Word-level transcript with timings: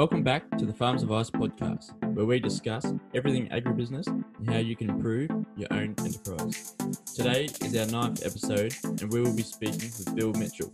Welcome 0.00 0.22
back 0.22 0.56
to 0.56 0.64
the 0.64 0.72
Farms 0.72 1.02
Advice 1.02 1.28
podcast, 1.28 1.92
where 2.14 2.24
we 2.24 2.40
discuss 2.40 2.90
everything 3.12 3.50
agribusiness 3.50 4.06
and 4.06 4.50
how 4.50 4.56
you 4.56 4.74
can 4.74 4.88
improve 4.88 5.28
your 5.58 5.68
own 5.72 5.94
enterprise. 5.98 6.74
Today 7.14 7.50
is 7.60 7.76
our 7.76 7.84
ninth 7.84 8.24
episode, 8.24 8.74
and 8.82 9.12
we 9.12 9.20
will 9.20 9.36
be 9.36 9.42
speaking 9.42 9.90
with 9.98 10.16
Bill 10.16 10.32
Mitchell. 10.32 10.72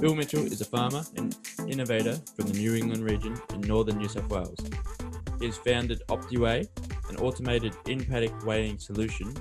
Bill 0.00 0.14
Mitchell 0.14 0.44
is 0.44 0.60
a 0.60 0.64
farmer 0.64 1.02
and 1.16 1.36
innovator 1.66 2.16
from 2.36 2.46
the 2.46 2.56
New 2.56 2.76
England 2.76 3.02
region 3.02 3.36
in 3.54 3.62
northern 3.62 3.98
New 3.98 4.08
South 4.08 4.28
Wales. 4.28 4.60
He 5.40 5.46
has 5.46 5.58
founded 5.58 6.00
OptiWeigh, 6.08 6.68
an 7.10 7.16
automated 7.16 7.74
in 7.88 8.04
paddock 8.04 8.46
weighing 8.46 8.78
solution 8.78 9.34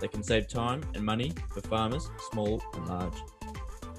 that 0.00 0.10
can 0.10 0.22
save 0.22 0.48
time 0.48 0.82
and 0.94 1.04
money 1.04 1.34
for 1.50 1.60
farmers, 1.60 2.08
small 2.30 2.62
and 2.72 2.86
large. 2.86 3.18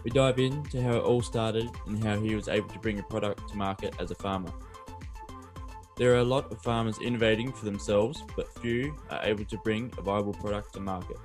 We 0.04 0.12
dive 0.12 0.40
into 0.40 0.82
how 0.82 0.98
it 0.98 1.04
all 1.04 1.22
started 1.22 1.70
and 1.88 2.04
how 2.04 2.20
he 2.20 2.36
was 2.36 2.48
able 2.48 2.70
to 2.70 2.80
bring 2.80 3.00
a 3.00 3.04
product 3.04 3.50
to 3.50 3.58
market 3.58 3.96
as 4.00 4.12
a 4.12 4.16
farmer. 4.16 4.52
There 5.98 6.14
are 6.14 6.20
a 6.20 6.24
lot 6.24 6.50
of 6.52 6.62
farmers 6.62 6.98
innovating 7.02 7.52
for 7.52 7.66
themselves, 7.66 8.24
but 8.36 8.48
few 8.60 8.96
are 9.10 9.22
able 9.24 9.44
to 9.46 9.58
bring 9.58 9.92
a 9.98 10.02
viable 10.02 10.34
product 10.34 10.74
to 10.76 10.80
market. 10.80 11.18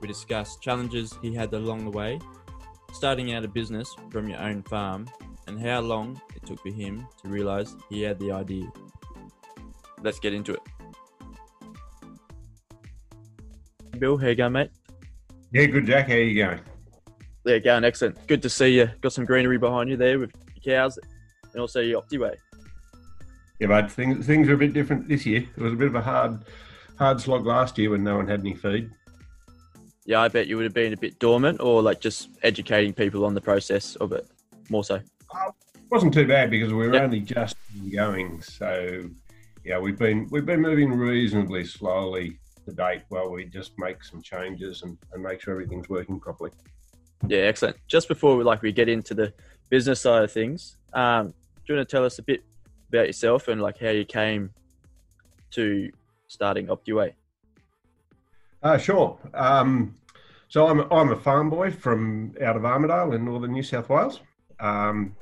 We 0.00 0.08
discuss 0.08 0.56
challenges 0.56 1.14
he 1.22 1.32
had 1.32 1.52
along 1.54 1.84
the 1.84 1.90
way, 1.90 2.18
starting 2.92 3.32
out 3.32 3.44
a 3.44 3.48
business 3.48 3.94
from 4.10 4.28
your 4.28 4.40
own 4.40 4.64
farm, 4.64 5.06
and 5.46 5.60
how 5.60 5.80
long 5.80 6.20
it 6.34 6.44
took 6.44 6.60
for 6.60 6.70
him 6.70 7.06
to 7.22 7.28
realize 7.28 7.76
he 7.88 8.02
had 8.02 8.18
the 8.18 8.32
idea. 8.32 8.66
Let's 10.02 10.18
get 10.18 10.34
into 10.34 10.54
it. 10.54 10.60
Bill, 13.98 14.16
how 14.16 14.28
you 14.28 14.34
going, 14.34 14.52
mate? 14.52 14.70
Yeah, 15.52 15.66
good, 15.66 15.86
Jack. 15.86 16.08
How 16.08 16.14
you 16.14 16.44
going? 16.44 16.60
Yeah, 17.44 17.58
going 17.58 17.84
excellent. 17.84 18.26
Good 18.26 18.42
to 18.42 18.50
see 18.50 18.76
you. 18.76 18.90
Got 19.00 19.12
some 19.12 19.24
greenery 19.24 19.58
behind 19.58 19.88
you 19.90 19.96
there 19.96 20.18
with 20.18 20.32
your 20.62 20.76
cows 20.80 20.98
and 21.52 21.60
also 21.60 21.80
your 21.80 22.02
OptiWeigh. 22.02 22.36
Yeah, 23.60 23.68
but 23.68 23.90
things 23.90 24.26
things 24.26 24.48
are 24.48 24.54
a 24.54 24.58
bit 24.58 24.72
different 24.72 25.08
this 25.08 25.26
year. 25.26 25.44
It 25.56 25.60
was 25.62 25.72
a 25.72 25.76
bit 25.76 25.88
of 25.88 25.94
a 25.94 26.00
hard 26.00 26.40
hard 26.98 27.20
slog 27.20 27.46
last 27.46 27.78
year 27.78 27.90
when 27.90 28.04
no 28.04 28.16
one 28.16 28.28
had 28.28 28.40
any 28.40 28.54
feed. 28.54 28.90
Yeah, 30.04 30.20
I 30.20 30.28
bet 30.28 30.46
you 30.46 30.56
would 30.56 30.64
have 30.64 30.74
been 30.74 30.92
a 30.92 30.96
bit 30.96 31.18
dormant 31.18 31.60
or 31.60 31.82
like 31.82 32.00
just 32.00 32.30
educating 32.42 32.92
people 32.92 33.24
on 33.24 33.34
the 33.34 33.40
process 33.40 33.96
of 33.96 34.12
it 34.12 34.26
more 34.70 34.84
so. 34.84 34.96
Uh, 34.96 35.50
it 35.74 35.82
wasn't 35.90 36.14
too 36.14 36.26
bad 36.26 36.50
because 36.50 36.72
we 36.72 36.86
were 36.86 36.94
Yep. 36.94 37.02
only 37.02 37.20
just 37.20 37.56
going. 37.92 38.40
So 38.42 39.02
yeah, 39.64 39.78
we've 39.78 39.98
been 39.98 40.28
we've 40.30 40.46
been 40.46 40.60
moving 40.60 40.92
reasonably 40.92 41.64
slowly 41.64 42.38
to 42.66 42.72
date 42.72 43.02
while 43.08 43.30
we 43.30 43.44
just 43.46 43.72
make 43.78 44.04
some 44.04 44.22
changes 44.22 44.82
and, 44.82 44.96
and 45.12 45.22
make 45.22 45.40
sure 45.40 45.52
everything's 45.54 45.88
working 45.88 46.20
properly. 46.20 46.50
Yeah, 47.26 47.40
excellent. 47.40 47.76
Just 47.86 48.08
before 48.08 48.36
we 48.36 48.44
like 48.44 48.62
we 48.62 48.72
get 48.72 48.88
into 48.88 49.14
the 49.14 49.32
business 49.68 50.00
side 50.00 50.24
of 50.24 50.32
things, 50.32 50.76
um, 50.92 51.28
do 51.28 51.72
you 51.72 51.76
want 51.76 51.88
to 51.88 51.96
tell 51.96 52.04
us 52.04 52.18
a 52.18 52.22
bit 52.22 52.42
about 52.88 53.06
yourself 53.06 53.48
and 53.48 53.60
like 53.60 53.78
how 53.78 53.90
you 53.90 54.04
came 54.04 54.50
to 55.50 55.90
starting 56.28 56.68
OptiWeigh? 56.68 57.12
Uh, 58.62 58.78
sure. 58.78 59.18
Um, 59.34 59.94
so 60.48 60.66
I'm 60.66 60.90
I'm 60.92 61.12
a 61.12 61.16
farm 61.16 61.50
boy 61.50 61.70
from 61.70 62.34
out 62.42 62.56
of 62.56 62.62
Armidale 62.62 63.14
in 63.14 63.24
northern 63.24 63.52
New 63.52 63.62
South 63.62 63.88
Wales, 63.88 64.20
um, 64.60 65.14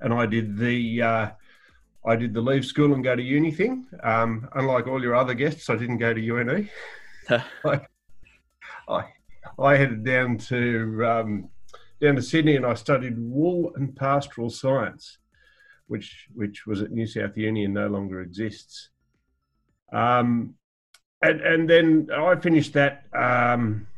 and 0.00 0.12
I 0.14 0.26
did 0.26 0.56
the 0.56 1.02
uh, 1.02 1.30
I 2.06 2.16
did 2.16 2.32
the 2.32 2.40
leave 2.40 2.64
school 2.64 2.94
and 2.94 3.02
go 3.02 3.16
to 3.16 3.22
uni 3.22 3.50
thing. 3.50 3.86
Um, 4.02 4.48
unlike 4.54 4.86
all 4.86 5.02
your 5.02 5.14
other 5.14 5.34
guests, 5.34 5.68
I 5.68 5.76
didn't 5.76 5.98
go 5.98 6.14
to 6.14 6.20
UNE. 6.20 6.68
I, 7.30 7.80
I 8.88 9.04
I 9.58 9.76
headed 9.76 10.04
down 10.04 10.38
to 10.38 11.06
um, 11.06 11.48
down 12.00 12.16
to 12.16 12.22
Sydney 12.22 12.56
and 12.56 12.66
I 12.66 12.74
studied 12.74 13.18
wool 13.18 13.72
and 13.74 13.94
pastoral 13.94 14.50
science, 14.50 15.18
which 15.86 16.28
which 16.34 16.66
was 16.66 16.80
at 16.82 16.92
New 16.92 17.06
South 17.06 17.36
Uni 17.36 17.64
and 17.64 17.74
no 17.74 17.88
longer 17.88 18.20
exists. 18.20 18.90
Um, 19.92 20.54
and 21.22 21.40
and 21.40 21.68
then 21.68 22.08
I 22.14 22.36
finished 22.36 22.72
that 22.74 23.04
um, 23.12 23.88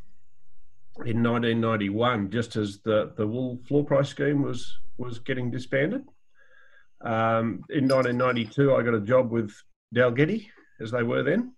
in 1.05 1.23
1991, 1.23 2.31
just 2.31 2.55
as 2.55 2.79
the 2.79 3.13
the 3.15 3.27
wool 3.27 3.59
floor 3.67 3.85
price 3.85 4.09
scheme 4.09 4.41
was 4.41 4.79
was 4.97 5.19
getting 5.19 5.51
disbanded. 5.51 6.03
Um, 7.03 7.63
in 7.69 7.87
1992, 7.87 8.75
I 8.75 8.83
got 8.83 8.93
a 8.93 9.01
job 9.01 9.31
with 9.31 9.51
Dalgety, 9.95 10.47
as 10.79 10.91
they 10.91 11.01
were 11.01 11.23
then, 11.23 11.53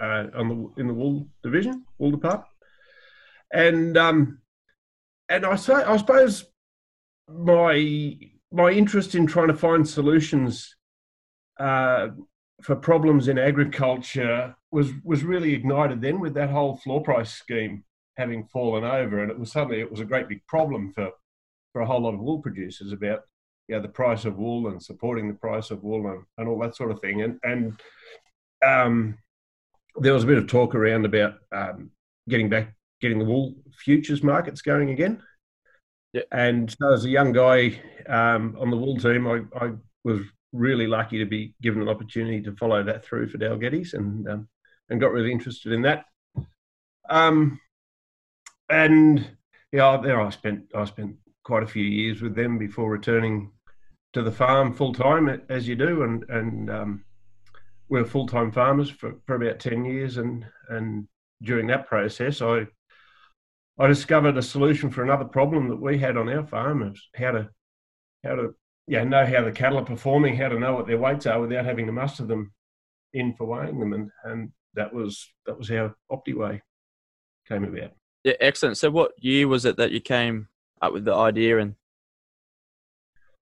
uh, 0.00 0.26
on 0.34 0.48
the 0.48 0.80
in 0.80 0.86
the 0.86 0.94
wool 0.94 1.26
division, 1.42 1.84
wool 1.98 2.10
department, 2.10 2.48
and 3.52 3.96
um, 3.96 4.40
and 5.28 5.44
I 5.44 5.52
I 5.52 5.96
suppose 5.96 6.46
my 7.28 8.18
my 8.52 8.70
interest 8.70 9.14
in 9.14 9.26
trying 9.26 9.48
to 9.48 9.54
find 9.54 9.88
solutions 9.88 10.76
uh, 11.58 12.08
for 12.62 12.76
problems 12.76 13.28
in 13.28 13.38
agriculture 13.38 14.54
was 14.70 14.90
was 15.04 15.24
really 15.24 15.54
ignited 15.54 16.00
then 16.00 16.20
with 16.20 16.34
that 16.34 16.50
whole 16.50 16.76
floor 16.76 17.02
price 17.02 17.32
scheme 17.32 17.84
having 18.16 18.46
fallen 18.46 18.84
over, 18.84 19.22
and 19.22 19.30
it 19.30 19.38
was 19.38 19.52
suddenly 19.52 19.80
it 19.80 19.90
was 19.90 20.00
a 20.00 20.04
great 20.04 20.28
big 20.28 20.44
problem 20.46 20.92
for 20.92 21.10
for 21.72 21.82
a 21.82 21.86
whole 21.86 22.00
lot 22.00 22.14
of 22.14 22.20
wool 22.20 22.40
producers 22.40 22.92
about 22.92 23.20
you 23.68 23.74
know, 23.74 23.82
the 23.82 23.88
price 23.88 24.24
of 24.24 24.38
wool 24.38 24.68
and 24.68 24.82
supporting 24.82 25.28
the 25.28 25.34
price 25.34 25.70
of 25.70 25.82
wool 25.82 26.06
and, 26.06 26.22
and 26.38 26.48
all 26.48 26.58
that 26.60 26.76
sort 26.76 26.90
of 26.90 27.00
thing, 27.00 27.22
and 27.22 27.38
and 27.42 27.80
um, 28.64 29.18
there 29.96 30.14
was 30.14 30.24
a 30.24 30.26
bit 30.26 30.38
of 30.38 30.46
talk 30.46 30.74
around 30.74 31.04
about 31.04 31.34
um, 31.52 31.90
getting 32.28 32.48
back 32.48 32.74
getting 33.00 33.18
the 33.18 33.24
wool 33.24 33.54
futures 33.78 34.22
markets 34.22 34.62
going 34.62 34.90
again. 34.90 35.22
Yeah. 36.12 36.22
And 36.32 36.74
so 36.78 36.92
as 36.92 37.04
a 37.04 37.10
young 37.10 37.32
guy 37.32 37.80
um, 38.08 38.56
on 38.58 38.70
the 38.70 38.76
wool 38.76 38.96
team, 38.96 39.26
I, 39.26 39.42
I 39.64 39.72
was 40.04 40.20
really 40.52 40.86
lucky 40.86 41.18
to 41.18 41.26
be 41.26 41.54
given 41.60 41.82
an 41.82 41.88
opportunity 41.88 42.40
to 42.42 42.56
follow 42.56 42.82
that 42.82 43.04
through 43.04 43.28
for 43.28 43.38
Dalgety's 43.38 43.94
and 43.94 44.28
um, 44.28 44.48
and 44.88 45.00
got 45.00 45.12
really 45.12 45.32
interested 45.32 45.72
in 45.72 45.82
that. 45.82 46.04
Um, 47.10 47.60
and 48.68 49.28
yeah, 49.72 49.96
there 50.02 50.20
I 50.20 50.30
spent 50.30 50.64
I 50.74 50.84
spent 50.84 51.16
quite 51.44 51.62
a 51.62 51.68
few 51.68 51.84
years 51.84 52.22
with 52.22 52.34
them 52.34 52.58
before 52.58 52.90
returning 52.90 53.52
to 54.12 54.22
the 54.22 54.32
farm 54.32 54.72
full 54.72 54.92
time 54.92 55.42
as 55.48 55.68
you 55.68 55.76
do, 55.76 56.02
and 56.02 56.24
and 56.28 56.70
um, 56.70 57.04
we 57.88 58.00
were 58.00 58.06
full 58.06 58.26
time 58.26 58.50
farmers 58.50 58.90
for, 58.90 59.14
for 59.26 59.34
about 59.36 59.60
ten 59.60 59.84
years, 59.84 60.16
and 60.16 60.46
and 60.68 61.06
during 61.42 61.66
that 61.66 61.86
process, 61.86 62.40
I 62.40 62.66
I 63.78 63.86
discovered 63.86 64.36
a 64.36 64.42
solution 64.42 64.90
for 64.90 65.02
another 65.02 65.24
problem 65.24 65.68
that 65.68 65.80
we 65.80 65.98
had 65.98 66.16
on 66.16 66.28
our 66.28 66.46
farm 66.46 66.82
is 66.82 67.08
how 67.14 67.32
to 67.32 67.48
how 68.24 68.34
to 68.34 68.54
yeah 68.86 69.04
know 69.04 69.26
how 69.26 69.44
the 69.44 69.52
cattle 69.52 69.78
are 69.78 69.84
performing, 69.84 70.36
how 70.36 70.48
to 70.48 70.58
know 70.58 70.74
what 70.74 70.86
their 70.86 70.98
weights 70.98 71.26
are 71.26 71.40
without 71.40 71.64
having 71.64 71.86
to 71.86 71.92
muster 71.92 72.24
them 72.24 72.52
in 73.12 73.34
for 73.34 73.46
weighing 73.46 73.78
them, 73.78 73.92
and 73.92 74.10
and 74.24 74.52
that 74.74 74.92
was 74.92 75.28
that 75.46 75.58
was 75.58 75.68
how 75.68 75.94
OptiWeigh 76.10 76.60
came 77.48 77.64
about. 77.64 77.92
Yeah, 78.24 78.34
excellent. 78.40 78.78
So, 78.78 78.90
what 78.90 79.12
year 79.18 79.46
was 79.46 79.64
it 79.64 79.76
that 79.76 79.92
you 79.92 80.00
came 80.00 80.48
up 80.80 80.92
with 80.92 81.04
the 81.04 81.14
idea 81.14 81.58
and 81.58 81.76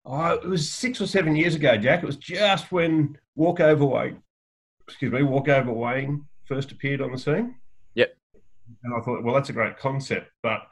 Oh, 0.04 0.32
it 0.32 0.48
was 0.48 0.72
six 0.72 1.00
or 1.00 1.06
seven 1.06 1.36
years 1.36 1.54
ago, 1.54 1.76
Jack. 1.76 2.02
It 2.02 2.06
was 2.06 2.16
just 2.16 2.72
when 2.72 3.18
walkover 3.36 3.84
weight, 3.84 4.16
excuse 4.88 5.12
me, 5.12 5.22
walkover 5.22 5.72
weighing 5.72 6.26
first 6.46 6.72
appeared 6.72 7.00
on 7.00 7.12
the 7.12 7.18
scene. 7.18 7.56
And 8.82 8.94
I 8.94 9.00
thought, 9.00 9.22
well, 9.22 9.34
that's 9.34 9.48
a 9.48 9.54
great 9.54 9.78
concept, 9.78 10.30
but 10.42 10.62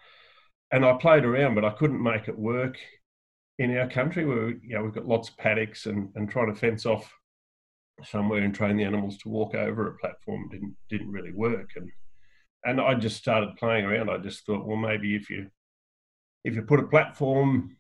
and 0.71 0.85
I 0.85 0.93
played 0.95 1.25
around, 1.25 1.55
but 1.55 1.65
I 1.65 1.71
couldn't 1.71 2.03
make 2.03 2.29
it 2.29 2.39
work 2.39 2.79
in 3.59 3.77
our 3.77 3.89
country 3.89 4.25
where 4.25 4.51
you 4.51 4.77
know 4.77 4.83
we've 4.83 4.95
got 4.95 5.07
lots 5.07 5.31
of 5.31 5.37
paddocks 5.37 5.87
and, 5.87 6.11
and 6.15 6.31
trying 6.31 6.53
to 6.53 6.59
fence 6.59 6.87
off 6.87 7.13
somewhere 8.05 8.43
and 8.43 8.55
train 8.55 8.77
the 8.77 8.85
animals 8.85 9.19
to 9.19 9.29
walk 9.29 9.55
over 9.55 9.89
a 9.89 9.99
platform 9.99 10.49
didn't 10.51 10.77
didn't 10.89 11.11
really 11.11 11.33
work 11.33 11.71
and 11.75 11.91
and 12.65 12.81
I 12.81 12.95
just 12.95 13.17
started 13.17 13.57
playing 13.57 13.85
around. 13.85 14.11
I 14.11 14.19
just 14.19 14.45
thought, 14.45 14.67
well, 14.67 14.77
maybe 14.77 15.15
if 15.15 15.31
you 15.31 15.51
if 16.45 16.55
you 16.55 16.63
put 16.63 16.81
a 16.81 16.87
platform 16.87 17.77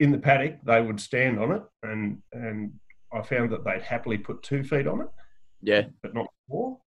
in 0.00 0.12
the 0.12 0.18
paddock, 0.18 0.58
they 0.64 0.80
would 0.80 1.00
stand 1.00 1.38
on 1.38 1.52
it, 1.52 1.62
and 1.82 2.22
and 2.32 2.72
I 3.12 3.22
found 3.22 3.52
that 3.52 3.64
they'd 3.64 3.82
happily 3.82 4.18
put 4.18 4.42
two 4.42 4.62
feet 4.62 4.86
on 4.86 5.02
it. 5.02 5.08
Yeah, 5.62 5.82
but 6.02 6.14
not 6.14 6.26
four. 6.48 6.78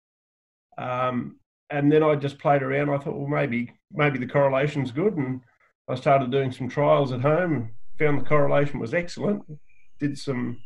Um, 0.77 1.41
and 1.71 1.91
then 1.93 2.03
I 2.03 2.15
just 2.15 2.39
played 2.39 2.63
around. 2.63 2.91
I 2.91 2.99
thought, 2.99 3.17
well, 3.17 3.29
maybe 3.29 3.73
maybe 3.93 4.19
the 4.19 4.27
correlation's 4.27 4.91
good, 4.91 5.17
and 5.17 5.41
I 5.89 5.95
started 5.95 6.31
doing 6.31 6.53
some 6.53 6.69
trials 6.69 7.13
at 7.13 7.21
home. 7.21 7.73
Found 7.99 8.21
the 8.21 8.25
correlation 8.25 8.79
was 8.79 8.95
excellent. 8.95 9.43
Did 9.99 10.19
some 10.19 10.59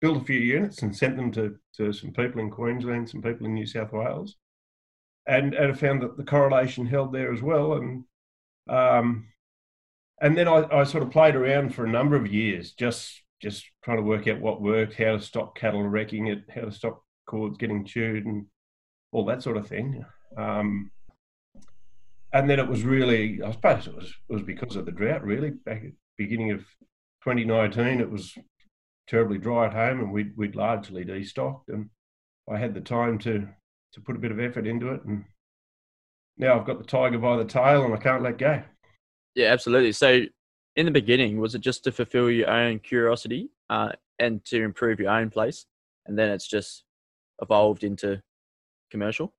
built 0.00 0.22
a 0.22 0.24
few 0.24 0.38
units 0.38 0.82
and 0.82 0.94
sent 0.96 1.16
them 1.16 1.32
to 1.32 1.56
to 1.76 1.92
some 1.92 2.12
people 2.12 2.40
in 2.40 2.50
Queensland, 2.50 3.08
some 3.08 3.22
people 3.22 3.46
in 3.46 3.54
New 3.54 3.66
South 3.66 3.92
Wales, 3.92 4.36
and 5.26 5.54
and 5.54 5.72
I 5.72 5.74
found 5.74 6.02
that 6.02 6.16
the 6.16 6.24
correlation 6.24 6.86
held 6.86 7.12
there 7.12 7.32
as 7.32 7.42
well. 7.42 7.74
And 7.74 8.04
um, 8.68 9.28
and 10.20 10.36
then 10.36 10.48
I, 10.48 10.66
I 10.72 10.84
sort 10.84 11.02
of 11.02 11.10
played 11.10 11.34
around 11.34 11.74
for 11.74 11.84
a 11.84 11.90
number 11.90 12.16
of 12.16 12.32
years, 12.32 12.72
just 12.72 13.22
just 13.42 13.64
trying 13.84 13.98
to 13.98 14.02
work 14.02 14.26
out 14.28 14.40
what 14.40 14.62
worked, 14.62 14.94
how 14.94 15.16
to 15.16 15.20
stop 15.20 15.56
cattle 15.56 15.82
wrecking 15.82 16.28
it, 16.28 16.44
how 16.54 16.62
to 16.62 16.72
stop 16.72 17.02
cords 17.26 17.58
getting 17.58 17.84
chewed, 17.84 18.24
and 18.26 18.46
all 19.12 19.24
that 19.26 19.42
sort 19.42 19.56
of 19.56 19.66
thing. 19.66 20.04
Um, 20.36 20.90
and 22.32 22.50
then 22.50 22.58
it 22.58 22.68
was 22.68 22.82
really, 22.82 23.42
I 23.42 23.52
suppose 23.52 23.86
it 23.86 23.94
was 23.94 24.12
it 24.28 24.32
was 24.32 24.42
because 24.42 24.76
of 24.76 24.84
the 24.84 24.92
drought. 24.92 25.24
Really, 25.24 25.50
back 25.50 25.84
at 25.84 25.92
beginning 26.18 26.50
of 26.50 26.60
2019, 27.24 28.00
it 28.00 28.10
was 28.10 28.36
terribly 29.08 29.38
dry 29.38 29.66
at 29.66 29.72
home, 29.72 30.00
and 30.00 30.12
we'd 30.12 30.36
we'd 30.36 30.56
largely 30.56 31.04
destocked, 31.04 31.68
and 31.68 31.88
I 32.50 32.58
had 32.58 32.74
the 32.74 32.80
time 32.80 33.18
to 33.20 33.48
to 33.92 34.00
put 34.00 34.16
a 34.16 34.18
bit 34.18 34.32
of 34.32 34.40
effort 34.40 34.66
into 34.66 34.92
it, 34.92 35.04
and 35.04 35.24
now 36.36 36.58
I've 36.58 36.66
got 36.66 36.78
the 36.78 36.84
tiger 36.84 37.18
by 37.18 37.36
the 37.36 37.44
tail, 37.44 37.84
and 37.84 37.94
I 37.94 37.98
can't 37.98 38.22
let 38.22 38.38
go. 38.38 38.62
Yeah, 39.34 39.52
absolutely. 39.52 39.92
So, 39.92 40.22
in 40.76 40.86
the 40.86 40.92
beginning, 40.92 41.40
was 41.40 41.54
it 41.54 41.60
just 41.60 41.84
to 41.84 41.92
fulfill 41.92 42.30
your 42.30 42.50
own 42.50 42.80
curiosity 42.80 43.50
uh, 43.70 43.92
and 44.18 44.44
to 44.46 44.62
improve 44.62 45.00
your 45.00 45.10
own 45.10 45.30
place, 45.30 45.66
and 46.06 46.18
then 46.18 46.30
it's 46.30 46.48
just 46.48 46.84
evolved 47.40 47.84
into 47.84 48.20
commercial? 48.90 49.32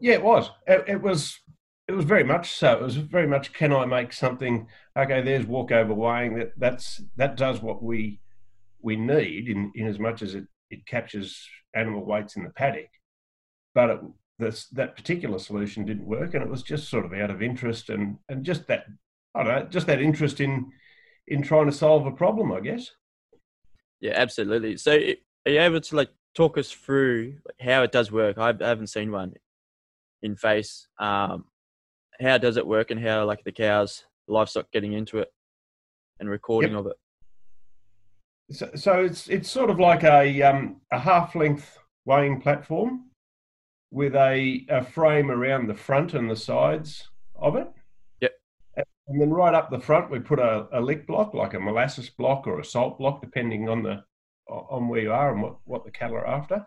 Yeah, 0.00 0.14
it 0.14 0.22
was. 0.22 0.50
It, 0.66 0.84
it, 0.86 1.02
was. 1.02 1.38
It 1.88 1.92
was 1.92 2.04
very 2.04 2.24
much 2.24 2.52
so. 2.52 2.72
It 2.74 2.82
was 2.82 2.96
very 2.96 3.26
much. 3.26 3.52
Can 3.52 3.72
I 3.72 3.84
make 3.84 4.12
something? 4.12 4.66
Okay, 4.96 5.22
there's 5.22 5.46
walkover 5.46 5.94
weighing. 5.94 6.38
That 6.38 6.52
that's 6.56 7.02
that 7.16 7.36
does 7.36 7.62
what 7.62 7.82
we 7.82 8.20
we 8.80 8.96
need 8.96 9.48
in 9.48 9.72
in 9.74 9.86
as 9.86 9.98
much 9.98 10.22
as 10.22 10.34
it 10.34 10.44
it 10.70 10.86
captures 10.86 11.48
animal 11.74 12.04
weights 12.04 12.36
in 12.36 12.44
the 12.44 12.50
paddock, 12.50 12.88
but 13.74 13.90
it 13.90 14.00
this 14.38 14.68
that 14.68 14.96
particular 14.96 15.38
solution 15.38 15.84
didn't 15.84 16.06
work, 16.06 16.34
and 16.34 16.42
it 16.42 16.50
was 16.50 16.62
just 16.62 16.88
sort 16.88 17.04
of 17.04 17.12
out 17.12 17.30
of 17.30 17.42
interest 17.42 17.90
and 17.90 18.18
and 18.28 18.44
just 18.44 18.66
that 18.68 18.84
I 19.34 19.42
don't 19.42 19.54
know, 19.54 19.66
just 19.68 19.86
that 19.88 20.00
interest 20.00 20.40
in 20.40 20.70
in 21.26 21.42
trying 21.42 21.66
to 21.66 21.72
solve 21.72 22.06
a 22.06 22.12
problem, 22.12 22.52
I 22.52 22.60
guess. 22.60 22.90
Yeah, 24.00 24.12
absolutely. 24.14 24.76
So, 24.76 24.92
are 24.92 25.50
you 25.50 25.60
able 25.60 25.80
to 25.80 25.96
like 25.96 26.10
talk 26.34 26.56
us 26.56 26.70
through 26.70 27.38
how 27.60 27.82
it 27.82 27.92
does 27.92 28.12
work? 28.12 28.38
I 28.38 28.54
haven't 28.60 28.88
seen 28.88 29.10
one 29.10 29.34
in 30.22 30.36
face. 30.36 30.88
Um, 30.98 31.44
how 32.20 32.38
does 32.38 32.56
it 32.56 32.66
work, 32.66 32.90
and 32.90 33.00
how 33.00 33.24
like 33.24 33.44
the 33.44 33.52
cows, 33.52 34.04
livestock, 34.26 34.70
getting 34.72 34.92
into 34.92 35.18
it 35.18 35.28
and 36.20 36.28
recording 36.28 36.72
yep. 36.72 36.80
of 36.80 36.86
it? 36.88 36.96
So, 38.50 38.70
so 38.74 39.04
it's 39.04 39.28
it's 39.28 39.50
sort 39.50 39.70
of 39.70 39.78
like 39.78 40.04
a 40.04 40.42
um, 40.42 40.80
a 40.90 40.98
half 40.98 41.34
length 41.34 41.78
weighing 42.04 42.40
platform 42.40 43.04
with 43.90 44.14
a, 44.14 44.66
a 44.68 44.82
frame 44.82 45.30
around 45.30 45.66
the 45.66 45.74
front 45.74 46.14
and 46.14 46.30
the 46.30 46.36
sides 46.36 47.08
of 47.36 47.56
it. 47.56 47.68
Yep. 48.20 48.32
And 49.06 49.20
then 49.20 49.30
right 49.30 49.54
up 49.54 49.70
the 49.70 49.80
front, 49.80 50.10
we 50.10 50.18
put 50.18 50.38
a, 50.38 50.66
a 50.72 50.80
lick 50.80 51.06
block, 51.06 51.34
like 51.34 51.54
a 51.54 51.60
molasses 51.60 52.10
block 52.10 52.46
or 52.46 52.60
a 52.60 52.64
salt 52.64 52.98
block, 52.98 53.20
depending 53.22 53.68
on 53.68 53.82
the 53.82 54.02
on 54.48 54.88
where 54.88 55.02
you 55.02 55.12
are 55.12 55.32
and 55.32 55.42
what, 55.42 55.56
what 55.64 55.84
the 55.84 55.90
cattle 55.90 56.16
are 56.16 56.26
after. 56.26 56.66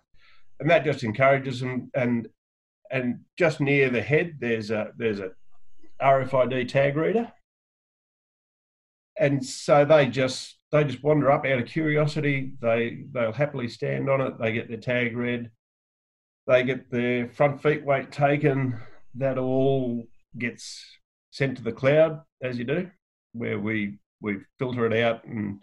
And 0.59 0.69
that 0.69 0.86
just 0.86 1.03
encourages 1.03 1.59
them. 1.59 1.89
And 1.95 2.27
and 2.92 3.20
just 3.38 3.62
near 3.62 3.90
the 3.90 4.02
head, 4.02 4.38
there's 4.40 4.72
a 4.72 4.92
there's 4.98 5.20
a 5.20 5.32
RFID 6.02 6.68
tag 6.68 6.98
reader. 6.98 7.32
And 9.18 9.46
so 9.46 9.86
they 9.86 10.08
just 10.08 10.58
they 10.72 10.84
just 10.84 11.04
wander 11.04 11.32
up 11.32 11.46
out 11.46 11.60
of 11.60 11.68
curiosity. 11.68 12.54
They 12.62 13.04
they'll 13.12 13.34
happily 13.34 13.68
stand 13.68 14.10
on 14.10 14.22
it. 14.22 14.40
They 14.40 14.54
get 14.54 14.68
their 14.68 14.78
tag 14.78 15.16
read 15.16 15.52
they 16.48 16.64
get 16.64 16.90
their 16.92 17.30
front 17.30 17.62
feet 17.62 17.86
weight 17.86 18.12
taken. 18.12 18.80
That 19.16 19.38
all 19.38 20.06
gets 20.38 20.86
sent 21.32 21.58
to 21.58 21.64
the 21.64 21.72
cloud, 21.72 22.22
as 22.42 22.58
you 22.58 22.64
do, 22.64 22.90
where 23.34 23.60
we 23.60 24.00
we 24.22 24.38
filter 24.60 24.86
it 24.86 25.04
out 25.04 25.24
and 25.26 25.60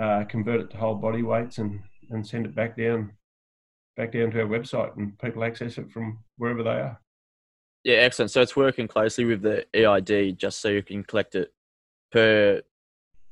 uh, 0.00 0.24
convert 0.24 0.60
it 0.60 0.70
to 0.70 0.76
whole 0.76 0.94
body 0.94 1.22
weights 1.22 1.58
and 1.58 1.80
and 2.10 2.26
send 2.26 2.46
it 2.46 2.54
back 2.54 2.76
down 2.76 3.12
back 3.96 4.12
down 4.12 4.30
to 4.30 4.40
our 4.40 4.46
website, 4.46 4.96
and 4.96 5.18
people 5.18 5.44
access 5.44 5.78
it 5.78 5.90
from 5.90 6.18
wherever 6.36 6.62
they 6.62 6.70
are. 6.70 7.00
Yeah, 7.84 7.96
excellent. 7.96 8.30
So 8.30 8.40
it's 8.40 8.56
working 8.56 8.86
closely 8.86 9.24
with 9.24 9.42
the 9.42 9.66
EID, 9.74 10.38
just 10.38 10.60
so 10.60 10.68
you 10.68 10.82
can 10.82 11.02
collect 11.02 11.34
it 11.34 11.52
per 12.10 12.62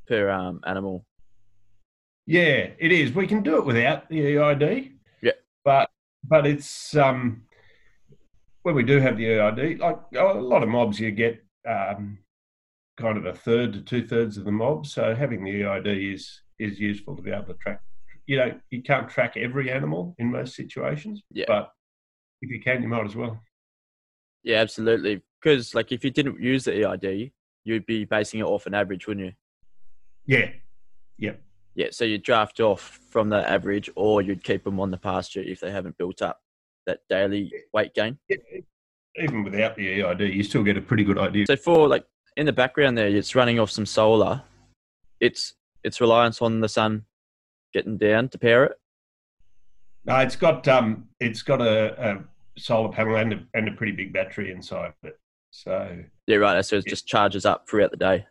per 0.07 0.31
um, 0.31 0.61
animal. 0.67 1.07
Yeah, 2.27 2.71
it 2.79 2.93
is. 2.93 3.13
We 3.13 3.27
can 3.27 3.43
do 3.43 3.59
it 3.59 3.67
without 3.67 4.09
the 4.09 4.39
EID. 4.39 4.93
Yeah, 5.23 5.33
but 5.65 5.91
but 6.25 6.47
it's 6.47 6.97
um, 6.97 7.43
when 8.63 8.75
we 8.75 8.83
do 8.83 8.99
have 8.99 9.17
the 9.17 9.39
EID, 9.39 9.79
like 9.79 9.99
a 10.17 10.25
lot 10.25 10.63
of 10.63 10.69
mobs, 10.69 10.99
you 10.99 11.11
get 11.13 11.43
um, 11.69 12.19
kind 12.97 13.17
of 13.17 13.27
a 13.27 13.33
third 13.33 13.73
to 13.73 13.81
two 13.83 14.07
thirds 14.07 14.37
of 14.37 14.45
the 14.45 14.53
mob. 14.53 14.87
So 14.87 15.15
having 15.15 15.45
the 15.45 15.65
EID 15.65 15.87
is 15.87 16.43
is 16.59 16.79
useful 16.79 17.17
to 17.17 17.23
be 17.23 17.31
able 17.31 17.47
to 17.47 17.55
track. 17.55 17.81
You 18.31 18.37
know, 18.37 18.55
you 18.71 18.81
can't 18.81 19.09
track 19.09 19.37
every 19.37 19.73
animal 19.73 20.15
in 20.21 20.31
most 20.31 20.55
situations, 20.55 21.21
yeah. 21.33 21.47
but 21.49 21.73
if 22.43 22.49
you 22.49 22.61
can, 22.63 22.81
you 22.81 22.87
might 22.87 23.05
as 23.05 23.17
well. 23.17 23.43
Yeah, 24.45 24.59
absolutely. 24.59 25.21
Because 25.43 25.75
like 25.75 25.91
if 25.91 26.05
you 26.05 26.13
didn't 26.13 26.41
use 26.41 26.63
the 26.63 26.89
EID, 26.89 27.33
you'd 27.65 27.87
be 27.87 28.05
basing 28.05 28.39
it 28.39 28.45
off 28.45 28.67
an 28.67 28.75
average, 28.75 29.09
wouldn't 29.09 29.27
you? 29.27 29.33
Yeah. 30.27 30.51
Yep. 31.19 31.43
Yeah, 31.75 31.89
so 31.91 32.05
you 32.05 32.19
draft 32.19 32.61
off 32.61 33.01
from 33.11 33.31
the 33.31 33.51
average, 33.51 33.91
or 33.97 34.23
you'd 34.23 34.45
keep 34.45 34.63
them 34.63 34.79
on 34.79 34.93
the 34.93 34.97
pasture 34.97 35.41
if 35.41 35.59
they 35.59 35.73
haven't 35.73 35.99
built 35.99 36.23
up 36.23 36.41
that 36.87 37.01
daily 37.09 37.53
weight 37.73 37.95
gain. 37.95 38.17
Even 39.17 39.43
without 39.43 39.75
the 39.75 40.05
EID, 40.05 40.21
you 40.21 40.45
still 40.45 40.63
get 40.63 40.77
a 40.77 40.81
pretty 40.81 41.03
good 41.03 41.19
idea. 41.19 41.47
So 41.47 41.57
for 41.57 41.89
like 41.89 42.05
in 42.37 42.47
the 42.47 42.53
background 42.53 42.97
there, 42.97 43.09
it's 43.09 43.35
running 43.35 43.59
off 43.59 43.73
some 43.73 43.87
solar. 43.87 44.41
It's 45.19 45.55
it's 45.83 46.01
reliance 46.01 46.41
on 46.41 46.61
the 46.61 46.69
sun 46.69 47.07
getting 47.73 47.99
down 47.99 48.29
to 48.31 48.39
power 48.39 48.65
it. 48.65 48.73
No, 50.05 50.17
it's 50.17 50.37
got 50.37 50.67
um, 50.69 51.09
it's 51.21 51.43
got 51.43 51.61
a, 51.61 52.11
a 52.11 52.25
solar 52.59 52.91
panel 52.91 53.17
and 53.17 53.33
a, 53.33 53.47
and 53.55 53.69
a 53.69 53.73
pretty 53.73 53.93
big 53.93 54.13
battery 54.13 54.51
inside 54.51 54.95
it. 55.03 55.19
So 55.51 55.99
yeah, 56.27 56.37
right. 56.37 56.65
So 56.65 56.77
it 56.77 56.87
just 56.87 57.07
charges 57.07 57.45
up 57.45 57.69
throughout 57.69 57.91
the 57.91 57.97
day. 57.97 58.27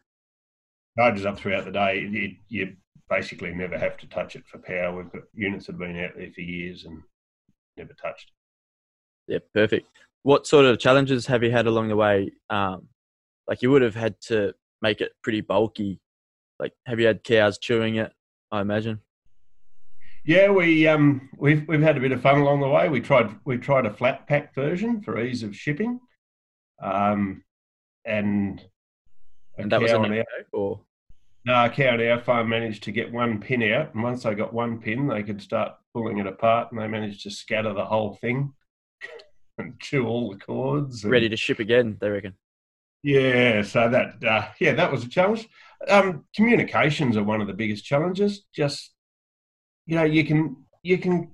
Charges 0.97 1.25
up 1.25 1.37
throughout 1.37 1.65
the 1.65 1.71
day. 1.71 2.09
It, 2.11 2.37
you 2.47 2.75
basically 3.09 3.53
never 3.53 3.77
have 3.77 3.97
to 3.97 4.07
touch 4.07 4.35
it 4.35 4.43
for 4.47 4.57
power. 4.59 4.95
We've 4.95 5.11
got 5.11 5.23
units 5.33 5.65
that 5.65 5.73
have 5.73 5.79
been 5.79 6.03
out 6.03 6.11
there 6.15 6.31
for 6.33 6.41
years 6.41 6.85
and 6.85 7.01
never 7.77 7.93
touched. 7.93 8.31
Yeah, 9.27 9.39
perfect. 9.53 9.87
What 10.23 10.47
sort 10.47 10.65
of 10.65 10.79
challenges 10.79 11.25
have 11.27 11.43
you 11.43 11.51
had 11.51 11.67
along 11.67 11.89
the 11.89 11.95
way? 11.95 12.31
Um, 12.49 12.87
like 13.47 13.61
you 13.61 13.71
would 13.71 13.81
have 13.81 13.95
had 13.95 14.19
to 14.21 14.53
make 14.81 15.01
it 15.01 15.11
pretty 15.23 15.41
bulky. 15.41 15.99
Like, 16.59 16.73
have 16.85 16.99
you 16.99 17.07
had 17.07 17.23
cows 17.23 17.57
chewing 17.57 17.95
it? 17.95 18.11
I 18.51 18.61
imagine. 18.61 19.01
Yeah, 20.25 20.51
we 20.51 20.87
um 20.87 21.29
we've 21.37 21.67
we've 21.67 21.81
had 21.81 21.97
a 21.97 22.01
bit 22.01 22.11
of 22.11 22.21
fun 22.21 22.39
along 22.39 22.59
the 22.59 22.67
way. 22.67 22.89
We 22.89 23.01
tried 23.01 23.35
we 23.45 23.57
tried 23.57 23.85
a 23.85 23.93
flat 23.93 24.27
pack 24.27 24.53
version 24.53 25.01
for 25.01 25.19
ease 25.19 25.43
of 25.43 25.55
shipping, 25.55 25.99
um, 26.81 27.43
and 28.05 28.63
and 29.57 29.71
that 29.71 29.81
was 29.81 29.91
an 29.91 30.05
our, 30.05 30.25
or 30.51 30.81
no, 31.45 31.65
a 31.65 31.69
cow 31.69 31.93
on 31.93 32.01
our 32.01 32.19
farm 32.19 32.49
managed 32.49 32.83
to 32.83 32.91
get 32.91 33.11
one 33.11 33.39
pin 33.39 33.63
out, 33.63 33.93
and 33.93 34.03
once 34.03 34.23
they 34.23 34.35
got 34.35 34.53
one 34.53 34.79
pin, 34.79 35.07
they 35.07 35.23
could 35.23 35.41
start 35.41 35.73
pulling 35.93 36.17
it 36.17 36.27
apart, 36.27 36.71
and 36.71 36.79
they 36.79 36.87
managed 36.87 37.23
to 37.23 37.31
scatter 37.31 37.73
the 37.73 37.85
whole 37.85 38.15
thing 38.15 38.53
and 39.57 39.79
chew 39.79 40.05
all 40.05 40.29
the 40.29 40.37
cords. 40.37 41.03
And, 41.03 41.11
Ready 41.11 41.29
to 41.29 41.37
ship 41.37 41.59
again, 41.59 41.97
they 41.99 42.09
reckon. 42.09 42.35
Yeah, 43.01 43.61
so 43.61 43.89
that 43.89 44.23
uh, 44.23 44.49
yeah, 44.59 44.73
that 44.73 44.91
was 44.91 45.05
a 45.05 45.09
challenge. 45.09 45.47
Um, 45.87 46.25
communications 46.35 47.15
are 47.15 47.23
one 47.23 47.39
of 47.39 47.47
the 47.47 47.53
biggest 47.53 47.85
challenges. 47.85 48.43
Just 48.53 48.91
you 49.89 49.95
know, 49.95 50.03
you 50.03 50.23
can 50.23 50.55
you 50.83 50.99
can 50.99 51.31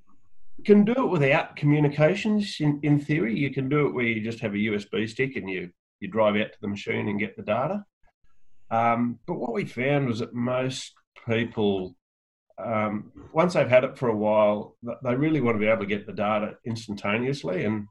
can 0.63 0.85
do 0.85 0.93
it 0.93 1.09
without 1.09 1.57
communications. 1.57 2.55
In, 2.61 2.79
in 2.83 3.01
theory, 3.01 3.37
you 3.37 3.51
can 3.51 3.67
do 3.67 3.85
it 3.85 3.93
where 3.93 4.05
you 4.05 4.21
just 4.21 4.39
have 4.39 4.53
a 4.53 4.57
USB 4.69 5.09
stick 5.09 5.35
and 5.35 5.49
you 5.49 5.71
you 5.99 6.07
drive 6.07 6.37
out 6.37 6.53
to 6.53 6.61
the 6.61 6.69
machine 6.69 7.09
and 7.09 7.19
get 7.19 7.35
the 7.35 7.43
data. 7.43 7.83
Um, 8.71 9.19
but 9.27 9.35
what 9.35 9.51
we 9.51 9.65
found 9.65 10.07
was 10.07 10.19
that 10.19 10.33
most 10.33 10.93
people, 11.27 11.95
um, 12.57 13.11
once 13.33 13.55
they've 13.55 13.67
had 13.67 13.83
it 13.83 13.97
for 13.97 14.07
a 14.07 14.15
while, 14.15 14.77
they 15.03 15.15
really 15.15 15.41
want 15.41 15.55
to 15.55 15.59
be 15.59 15.67
able 15.67 15.81
to 15.81 15.85
get 15.85 16.07
the 16.07 16.13
data 16.13 16.55
instantaneously. 16.65 17.65
And 17.65 17.87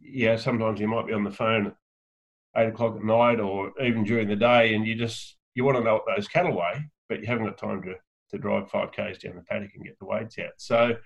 yeah, 0.00 0.36
sometimes 0.36 0.80
you 0.80 0.88
might 0.88 1.06
be 1.06 1.12
on 1.12 1.24
the 1.24 1.30
phone 1.30 1.66
at 1.66 1.74
eight 2.56 2.68
o'clock 2.68 2.96
at 2.96 3.04
night 3.04 3.38
or 3.38 3.70
even 3.82 4.02
during 4.02 4.28
the 4.28 4.36
day, 4.36 4.74
and 4.74 4.86
you 4.86 4.94
just 4.94 5.36
you 5.54 5.62
want 5.62 5.76
to 5.76 5.84
know 5.84 5.94
what 5.94 6.04
those 6.16 6.26
cattle 6.26 6.56
weigh, 6.56 6.88
but 7.10 7.20
you 7.20 7.26
haven't 7.26 7.44
got 7.44 7.58
time 7.58 7.82
to 7.82 7.96
to 8.30 8.38
drive 8.38 8.70
five 8.70 8.92
k's 8.92 9.18
down 9.18 9.36
the 9.36 9.42
paddock 9.42 9.70
and 9.74 9.84
get 9.84 9.98
the 9.98 10.06
weights 10.06 10.38
out. 10.38 10.52
So, 10.58 10.96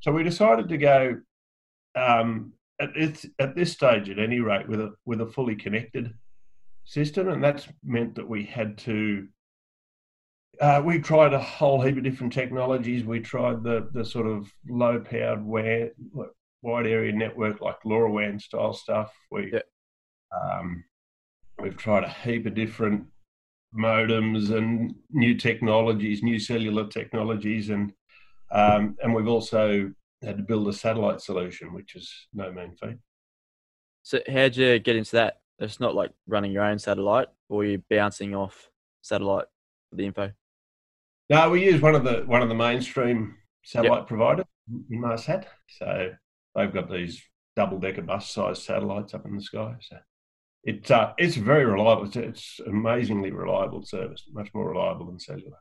so 0.00 0.12
we 0.12 0.22
decided 0.22 0.68
to 0.68 0.78
go 0.78 1.20
um, 1.94 2.52
at, 2.80 2.90
at 3.38 3.54
this 3.54 3.72
stage, 3.72 4.10
at 4.10 4.18
any 4.18 4.40
rate, 4.40 4.68
with 4.68 4.80
a 4.80 4.94
with 5.04 5.20
a 5.20 5.26
fully 5.26 5.56
connected 5.56 6.14
system, 6.84 7.28
and 7.28 7.42
that's 7.42 7.68
meant 7.84 8.14
that 8.16 8.28
we 8.28 8.44
had 8.44 8.78
to. 8.78 9.28
Uh, 10.60 10.80
we 10.84 11.00
tried 11.00 11.32
a 11.32 11.40
whole 11.40 11.80
heap 11.80 11.96
of 11.96 12.04
different 12.04 12.32
technologies. 12.32 13.04
We 13.04 13.20
tried 13.20 13.62
the 13.62 13.88
the 13.92 14.04
sort 14.04 14.26
of 14.26 14.52
low 14.68 15.00
powered 15.00 15.44
WAN, 15.44 15.90
wide 16.62 16.86
area 16.86 17.12
network 17.12 17.60
like 17.60 17.76
LoRaWAN 17.84 18.40
style 18.40 18.72
stuff. 18.72 19.12
We 19.30 19.52
yeah. 19.52 19.60
um, 20.36 20.84
we've 21.60 21.76
tried 21.76 22.04
a 22.04 22.08
heap 22.08 22.46
of 22.46 22.54
different 22.54 23.06
modems 23.76 24.50
and 24.50 24.94
new 25.10 25.34
technologies, 25.36 26.22
new 26.22 26.38
cellular 26.38 26.86
technologies, 26.86 27.70
and 27.70 27.92
um, 28.50 28.96
and 29.02 29.14
we've 29.14 29.28
also 29.28 29.92
had 30.22 30.36
to 30.36 30.42
build 30.42 30.68
a 30.68 30.72
satellite 30.72 31.20
solution, 31.20 31.72
which 31.72 31.96
is 31.96 32.12
no 32.32 32.52
mean 32.52 32.74
feat. 32.80 32.96
So, 34.02 34.20
how'd 34.30 34.56
you 34.56 34.78
get 34.78 34.96
into 34.96 35.12
that? 35.12 35.40
It's 35.58 35.80
not 35.80 35.94
like 35.94 36.10
running 36.26 36.52
your 36.52 36.64
own 36.64 36.78
satellite, 36.78 37.28
or 37.48 37.64
you're 37.64 37.82
bouncing 37.90 38.34
off 38.34 38.70
satellite 39.02 39.46
for 39.90 39.96
the 39.96 40.06
info. 40.06 40.32
No, 41.30 41.50
we 41.50 41.64
use 41.64 41.80
one 41.80 41.94
of 41.94 42.04
the 42.04 42.22
one 42.26 42.42
of 42.42 42.48
the 42.48 42.54
mainstream 42.54 43.36
satellite 43.64 44.00
yep. 44.00 44.08
providers, 44.08 44.46
Inmarsat. 44.92 45.44
So 45.68 46.10
they've 46.54 46.72
got 46.72 46.90
these 46.90 47.22
double 47.56 47.78
decker 47.78 48.02
bus 48.02 48.30
sized 48.30 48.62
satellites 48.62 49.14
up 49.14 49.24
in 49.26 49.36
the 49.36 49.42
sky. 49.42 49.74
So 49.80 49.96
it's 50.64 50.90
uh, 50.90 51.12
it's 51.18 51.36
very 51.36 51.66
reliable. 51.66 52.06
It's, 52.06 52.16
it's 52.16 52.60
amazingly 52.66 53.30
reliable 53.30 53.84
service, 53.84 54.24
much 54.32 54.48
more 54.54 54.70
reliable 54.70 55.06
than 55.06 55.20
cellular. 55.20 55.58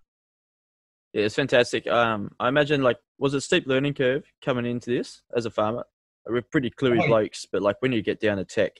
Yeah, 1.12 1.26
it's 1.26 1.36
fantastic. 1.36 1.86
Um, 1.88 2.32
I 2.40 2.48
imagine 2.48 2.82
like 2.82 2.98
was 3.20 3.34
it 3.34 3.42
steep 3.42 3.68
learning 3.68 3.96
curve 3.96 4.24
coming 4.44 4.66
into 4.66 4.90
this 4.90 5.22
as 5.36 5.46
a 5.46 5.52
farmer? 5.52 5.86
We're 6.26 6.42
pretty 6.42 6.70
cluey 6.70 7.02
oh, 7.04 7.08
blokes, 7.08 7.46
but 7.52 7.62
like 7.62 7.82
when 7.82 7.92
you 7.92 8.02
get 8.02 8.22
down 8.22 8.38
to 8.38 8.46
tech, 8.46 8.72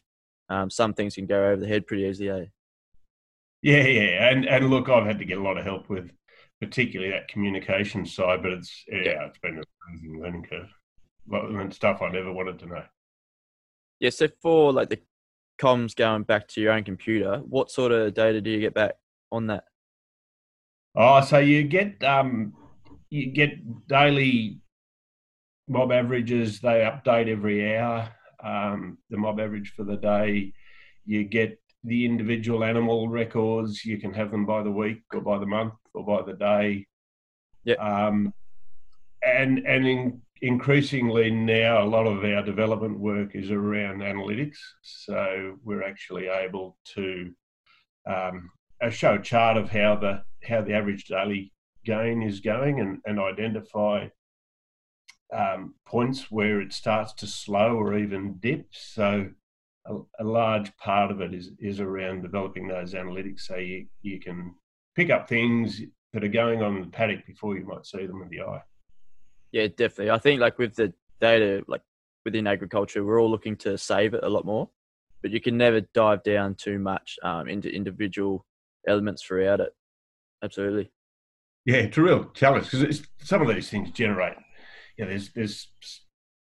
um, 0.50 0.70
some 0.70 0.94
things 0.94 1.16
can 1.16 1.26
go 1.26 1.50
over 1.50 1.58
the 1.58 1.68
head 1.68 1.86
pretty 1.86 2.04
easily. 2.04 2.30
Eh? 2.30 2.46
Yeah, 3.62 3.84
yeah, 3.84 4.30
and 4.30 4.46
and 4.46 4.70
look, 4.70 4.90
I've 4.90 5.06
had 5.06 5.20
to 5.20 5.26
get 5.26 5.38
a 5.38 5.44
lot 5.44 5.58
of 5.58 5.66
help 5.66 5.90
with, 5.90 6.10
particularly 6.62 7.12
that 7.12 7.28
communication 7.28 8.06
side. 8.06 8.42
But 8.42 8.54
it's 8.54 8.84
yeah, 8.88 9.02
yeah. 9.04 9.26
it's 9.26 9.40
been 9.40 9.58
an 9.58 9.64
amazing 9.90 10.22
learning 10.22 10.46
curve, 10.50 11.60
and 11.60 11.74
stuff 11.74 12.02
I 12.02 12.10
never 12.10 12.32
wanted 12.32 12.60
to 12.60 12.66
know. 12.66 12.84
Yeah, 14.00 14.10
so 14.10 14.28
for 14.42 14.74
like 14.74 14.90
the 14.90 15.00
comms 15.60 15.96
going 15.96 16.24
back 16.24 16.48
to 16.50 16.62
your 16.62 16.74
own 16.74 16.84
computer, 16.84 17.42
what 17.48 17.72
sort 17.72 17.92
of 17.92 18.14
data 18.14 18.42
do 18.42 18.50
you 18.50 18.60
get 18.60 18.74
back 18.74 18.96
on 19.32 19.48
that? 19.48 19.66
Oh, 20.96 21.22
so 21.22 21.40
you 21.40 21.64
get 21.64 22.04
um, 22.04 22.54
you 23.10 23.32
get 23.32 23.88
daily 23.88 24.60
mob 25.68 25.92
averages. 25.92 26.60
They 26.60 26.82
update 26.82 27.28
every 27.28 27.76
hour. 27.76 28.10
Um, 28.44 28.98
the 29.10 29.18
mob 29.18 29.40
average 29.40 29.74
for 29.76 29.84
the 29.84 29.96
day. 29.96 30.54
You 31.06 31.24
get 31.24 31.60
the 31.84 32.06
individual 32.06 32.64
animal 32.64 33.10
records. 33.10 33.84
You 33.84 33.98
can 33.98 34.14
have 34.14 34.32
them 34.32 34.46
by 34.46 34.64
the 34.64 34.72
week 34.72 35.02
or 35.14 35.22
by 35.22 35.40
the 35.40 35.46
month 35.46 35.74
or 35.94 36.06
by 36.06 36.22
the 36.22 36.38
day. 36.38 36.88
Yeah. 37.64 37.76
Um, 37.76 38.34
and 39.26 39.60
and 39.60 39.88
in 39.88 40.22
increasingly 40.44 41.32
now 41.32 41.82
a 41.82 41.88
lot 41.88 42.06
of 42.06 42.22
our 42.26 42.44
development 42.44 43.00
work 43.00 43.34
is 43.34 43.50
around 43.50 44.02
analytics. 44.02 44.58
So 44.82 45.58
we're 45.64 45.84
actually 45.84 46.28
able 46.28 46.78
to 46.96 47.32
um, 48.06 48.52
show 48.92 49.16
a 49.16 49.22
chart 49.22 49.56
of 49.56 49.70
how 49.70 49.96
the 49.96 50.24
how 50.46 50.62
the 50.62 50.74
average 50.74 51.06
daily 51.06 51.54
gain 51.86 52.22
is 52.22 52.42
going 52.42 52.82
and, 52.82 53.00
and 53.06 53.22
identify 53.22 54.10
um, 55.34 55.76
points 55.86 56.30
where 56.30 56.60
it 56.60 56.74
starts 56.74 57.14
to 57.14 57.28
slow 57.28 57.78
or 57.78 57.98
even 57.98 58.36
dip. 58.40 58.68
So 58.72 59.30
a, 59.86 59.96
a, 60.20 60.26
large 60.26 60.76
part 60.76 61.10
of 61.10 61.22
it 61.22 61.34
is 61.34 61.52
is 61.58 61.80
around 61.80 62.22
developing 62.22 62.68
those 62.68 62.94
analytics 62.94 63.42
so 63.42 63.56
you, 63.56 63.86
you 64.02 64.20
can 64.20 64.54
pick 64.94 65.10
up 65.10 65.30
things 65.30 65.82
that 66.12 66.26
are 66.26 66.28
going 66.28 66.62
on 66.62 66.76
in 66.76 66.82
the 66.82 66.88
paddock 66.88 67.26
before 67.26 67.58
you 67.58 67.66
might 67.66 67.86
see 67.86 68.06
them 68.06 68.20
with 68.20 68.30
the 68.30 68.42
eye. 68.42 68.62
Yeah, 69.54 69.68
definitely. 69.68 70.10
I 70.10 70.18
think 70.18 70.42
like 70.42 70.58
with 70.58 70.76
the 70.76 70.92
data, 71.22 71.64
like 71.68 71.84
within 72.26 72.48
agriculture, 72.48 73.06
we're 73.06 73.22
all 73.22 73.30
looking 73.30 73.56
to 73.58 73.78
save 73.78 74.16
it 74.16 74.24
a 74.24 74.30
lot 74.30 74.46
more, 74.46 74.68
but 75.22 75.32
you 75.32 75.40
can 75.40 75.58
never 75.58 75.82
dive 75.94 76.24
down 76.24 76.56
too 76.56 76.80
much 76.80 77.18
um, 77.24 77.48
into 77.48 77.74
individual 77.74 78.46
elements 78.88 79.22
throughout 79.24 79.60
it. 79.60 79.70
Absolutely. 80.44 80.92
Yeah, 81.66 81.78
it's 81.78 81.98
a 81.98 82.02
real 82.02 82.26
challenge 82.34 82.70
because 82.72 83.04
some 83.22 83.42
of 83.42 83.48
these 83.48 83.70
things 83.70 83.92
generate. 83.92 84.36
Yeah, 84.98 85.06
there's 85.06 85.32
there's 85.34 85.70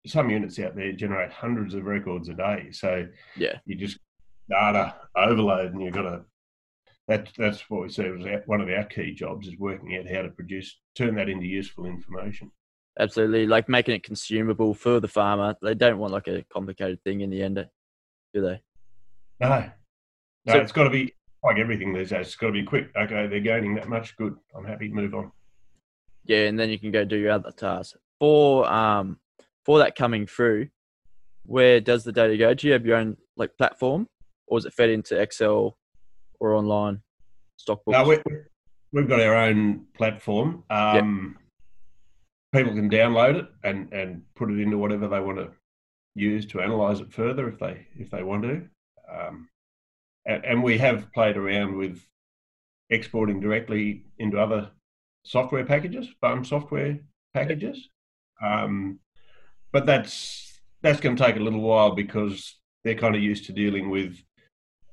some 0.07 0.31
units 0.31 0.59
out 0.59 0.75
there 0.75 0.93
generate 0.93 1.31
hundreds 1.31 1.75
of 1.75 1.85
records 1.85 2.29
a 2.31 2.35
day. 2.35 2.69
So 2.73 3.07
yeah, 3.37 3.59
you 3.67 3.77
just 3.77 3.99
data 4.49 4.95
overload, 5.15 5.75
and 5.75 5.83
you've 5.83 5.95
got 5.95 6.03
to. 6.03 6.23
That 7.07 7.29
that's 7.37 7.69
what 7.69 7.83
we 7.83 7.91
say 7.91 8.11
was 8.11 8.25
one 8.47 8.63
of 8.63 8.69
our 8.71 8.85
key 8.85 9.15
jobs 9.15 9.47
is 9.47 9.59
working 9.59 9.95
out 9.97 10.11
how 10.11 10.23
to 10.23 10.31
produce 10.31 10.81
turn 10.95 11.15
that 11.17 11.29
into 11.29 11.47
useful 11.47 11.85
information. 11.85 12.51
Absolutely, 12.99 13.47
like 13.47 13.69
making 13.69 13.97
it 13.97 14.05
consumable 14.05 14.73
for 14.73 15.01
the 15.01 15.09
farmer. 15.09 15.57
They 15.61 15.75
don't 15.75 15.99
want 15.99 16.13
like 16.13 16.29
a 16.29 16.45
complicated 16.53 17.03
thing 17.03 17.23
in 17.23 17.31
the 17.31 17.43
end, 17.43 17.57
do 18.33 18.41
they? 18.41 18.63
No, 19.41 19.71
no, 20.47 20.53
so, 20.53 20.59
it's 20.61 20.71
got 20.71 20.85
to 20.85 20.91
be 20.91 21.13
like 21.43 21.59
everything 21.59 21.93
these 21.93 22.11
days. 22.11 22.29
It's 22.29 22.37
got 22.37 22.49
to 22.49 22.53
be 22.53 22.63
quick. 22.63 22.91
Okay, 22.97 23.27
they're 23.27 23.41
gaining 23.41 23.75
that 23.75 23.89
much. 23.89 24.17
Good. 24.17 24.37
I'm 24.57 24.65
happy. 24.65 24.89
To 24.89 24.95
move 24.95 25.15
on. 25.15 25.33
Yeah, 26.25 26.47
and 26.47 26.59
then 26.59 26.71
you 26.71 26.79
can 26.79 26.93
go 26.93 27.05
do 27.05 27.17
your 27.17 27.33
other 27.33 27.51
tasks. 27.51 27.99
For 28.21 28.71
um, 28.73 29.19
for 29.65 29.81
that 29.81 29.97
coming 29.97 30.29
through, 30.29 30.69
where 31.45 31.81
does 31.81 32.05
the 32.05 32.13
data 32.13 32.37
go? 32.37 32.55
Do 32.55 32.69
you 32.69 32.75
have 32.75 32.87
your 32.87 32.97
own 32.97 33.17
like 33.37 33.59
platform, 33.59 34.07
or 34.47 34.59
is 34.59 34.67
it 34.67 34.73
fed 34.73 34.91
into 34.91 35.21
Excel 35.21 35.77
or 36.39 36.55
online 36.55 37.03
stock 37.57 37.85
books? 37.85 37.99
No, 37.99 38.05
we, 38.05 38.19
we've 38.93 39.09
got 39.09 39.21
our 39.21 39.35
own 39.35 39.87
platform. 39.97 40.63
Um, 40.71 41.35
yep 41.35 41.44
people 42.55 42.73
can 42.73 42.89
download 42.89 43.35
it 43.35 43.49
and 43.65 43.93
and 43.93 44.23
put 44.37 44.51
it 44.51 44.61
into 44.61 44.79
whatever 44.79 45.09
they 45.09 45.21
want 45.21 45.39
to 45.39 45.51
use 46.15 46.47
to 46.47 46.61
analyze 46.61 47.01
it 47.01 47.13
further 47.13 47.49
if 47.49 47.59
they 47.59 47.87
if 47.99 48.11
they 48.11 48.23
want 48.23 48.45
to. 48.45 48.63
Um, 49.13 49.49
and, 50.25 50.45
and, 50.45 50.63
we 50.63 50.79
have 50.79 51.13
played 51.13 51.37
around 51.37 51.77
with 51.77 52.01
exporting 52.89 53.39
directly 53.39 54.07
into 54.19 54.41
other 54.41 54.71
software 55.25 55.67
packages, 55.67 56.09
farm 56.23 56.43
software 56.45 56.99
packages. 57.35 57.91
Um, 58.43 59.01
but 59.73 59.85
that's 59.85 60.61
that's 60.81 61.01
going 61.01 61.17
to 61.17 61.23
take 61.23 61.37
a 61.37 61.41
little 61.41 61.61
while 61.61 61.95
because 61.95 62.57
they're 62.85 62.95
kind 62.95 63.15
of 63.15 63.23
used 63.23 63.47
to 63.47 63.53
dealing 63.53 63.91
with 63.91 64.17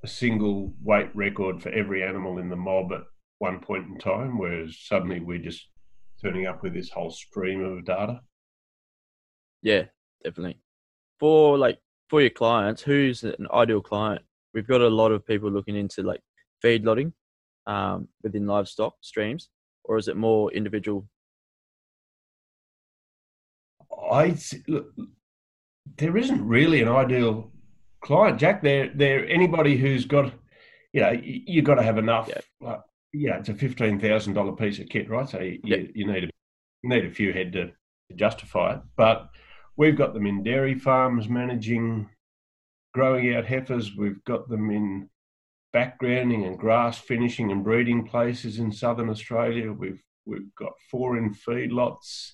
a 0.04 0.08
single 0.08 0.74
weight 0.84 1.16
record 1.16 1.62
for 1.62 1.70
every 1.70 2.04
animal 2.04 2.40
in 2.40 2.50
the 2.50 2.56
mob 2.56 2.92
at 2.92 3.04
one 3.38 3.60
point 3.60 3.88
in 3.88 3.98
time, 3.98 4.38
whereas 4.38 4.78
suddenly 4.80 5.20
we're 5.20 5.38
just 5.38 5.68
turning 6.22 6.48
up 6.48 6.64
with 6.64 6.74
this 6.74 6.90
whole 6.90 7.12
stream 7.12 7.64
of 7.64 7.86
data. 7.86 8.22
Yeah, 9.62 9.86
definitely. 10.24 10.60
For 11.20 11.58
like 11.58 11.80
for 12.10 12.22
your 12.22 12.30
clients, 12.30 12.82
who's 12.82 13.24
an 13.24 13.48
ideal 13.54 13.82
client? 13.82 14.22
We've 14.54 14.68
got 14.68 14.82
a 14.82 14.88
lot 14.88 15.12
of 15.12 15.26
people 15.26 15.50
looking 15.50 15.76
into 15.76 16.04
like 16.04 16.22
feedlotting 16.64 17.14
um, 17.68 18.08
within 18.24 18.48
livestock 18.48 18.96
streams, 19.02 19.50
or 19.84 19.98
is 19.98 20.08
it 20.08 20.18
more 20.18 20.52
individual? 20.52 21.08
I 24.12 24.36
look, 24.68 24.94
there 25.98 26.18
isn't 26.18 26.46
really 26.46 26.82
an 26.82 26.90
ideal 26.90 27.52
client, 28.02 28.40
Jack. 28.40 28.62
There, 28.62 28.92
there 28.94 29.28
anybody 29.28 29.78
who's 29.78 30.06
got, 30.06 30.34
you 30.94 31.02
know, 31.02 31.12
you, 31.12 31.58
have 31.58 31.66
got 31.66 31.76
to 31.76 31.84
have 31.84 31.98
enough. 31.98 32.30
Yeah, 32.30 32.42
like, 32.60 32.80
yeah 33.14 33.38
it's 33.38 33.50
a 33.50 33.54
fifteen 33.54 34.00
thousand 34.00 34.34
dollar 34.34 34.54
piece 34.54 34.80
of 34.80 34.90
kit, 34.90 35.10
right? 35.10 35.28
So 35.28 35.40
you, 35.40 35.60
yeah. 35.64 35.78
you 35.94 36.08
need 36.08 36.26
a 36.26 36.30
you 36.84 36.90
need 36.90 37.06
a 37.06 37.12
few 37.12 37.34
head 37.34 37.54
to, 37.54 37.66
to 37.66 38.16
justify 38.16 38.76
it. 38.76 38.82
But 38.96 39.30
we've 39.78 39.98
got 39.98 40.14
them 40.14 40.26
in 40.26 40.44
dairy 40.44 40.78
farms 40.78 41.30
managing 41.30 42.10
growing 42.94 43.36
out 43.36 43.46
heifers. 43.46 43.96
We've 43.96 44.24
got 44.26 44.50
them 44.50 44.70
in 44.70 45.10
backgrounding 45.74 46.46
and 46.46 46.58
grass 46.58 46.98
finishing 46.98 47.52
and 47.52 47.64
breeding 47.64 48.06
places 48.06 48.60
in 48.60 48.72
southern 48.72 49.10
Australia. 49.10 49.72
We've 49.72 50.02
we've 50.26 50.54
got 50.56 50.74
four 50.90 51.18
in 51.18 51.34
feedlots. 51.34 52.34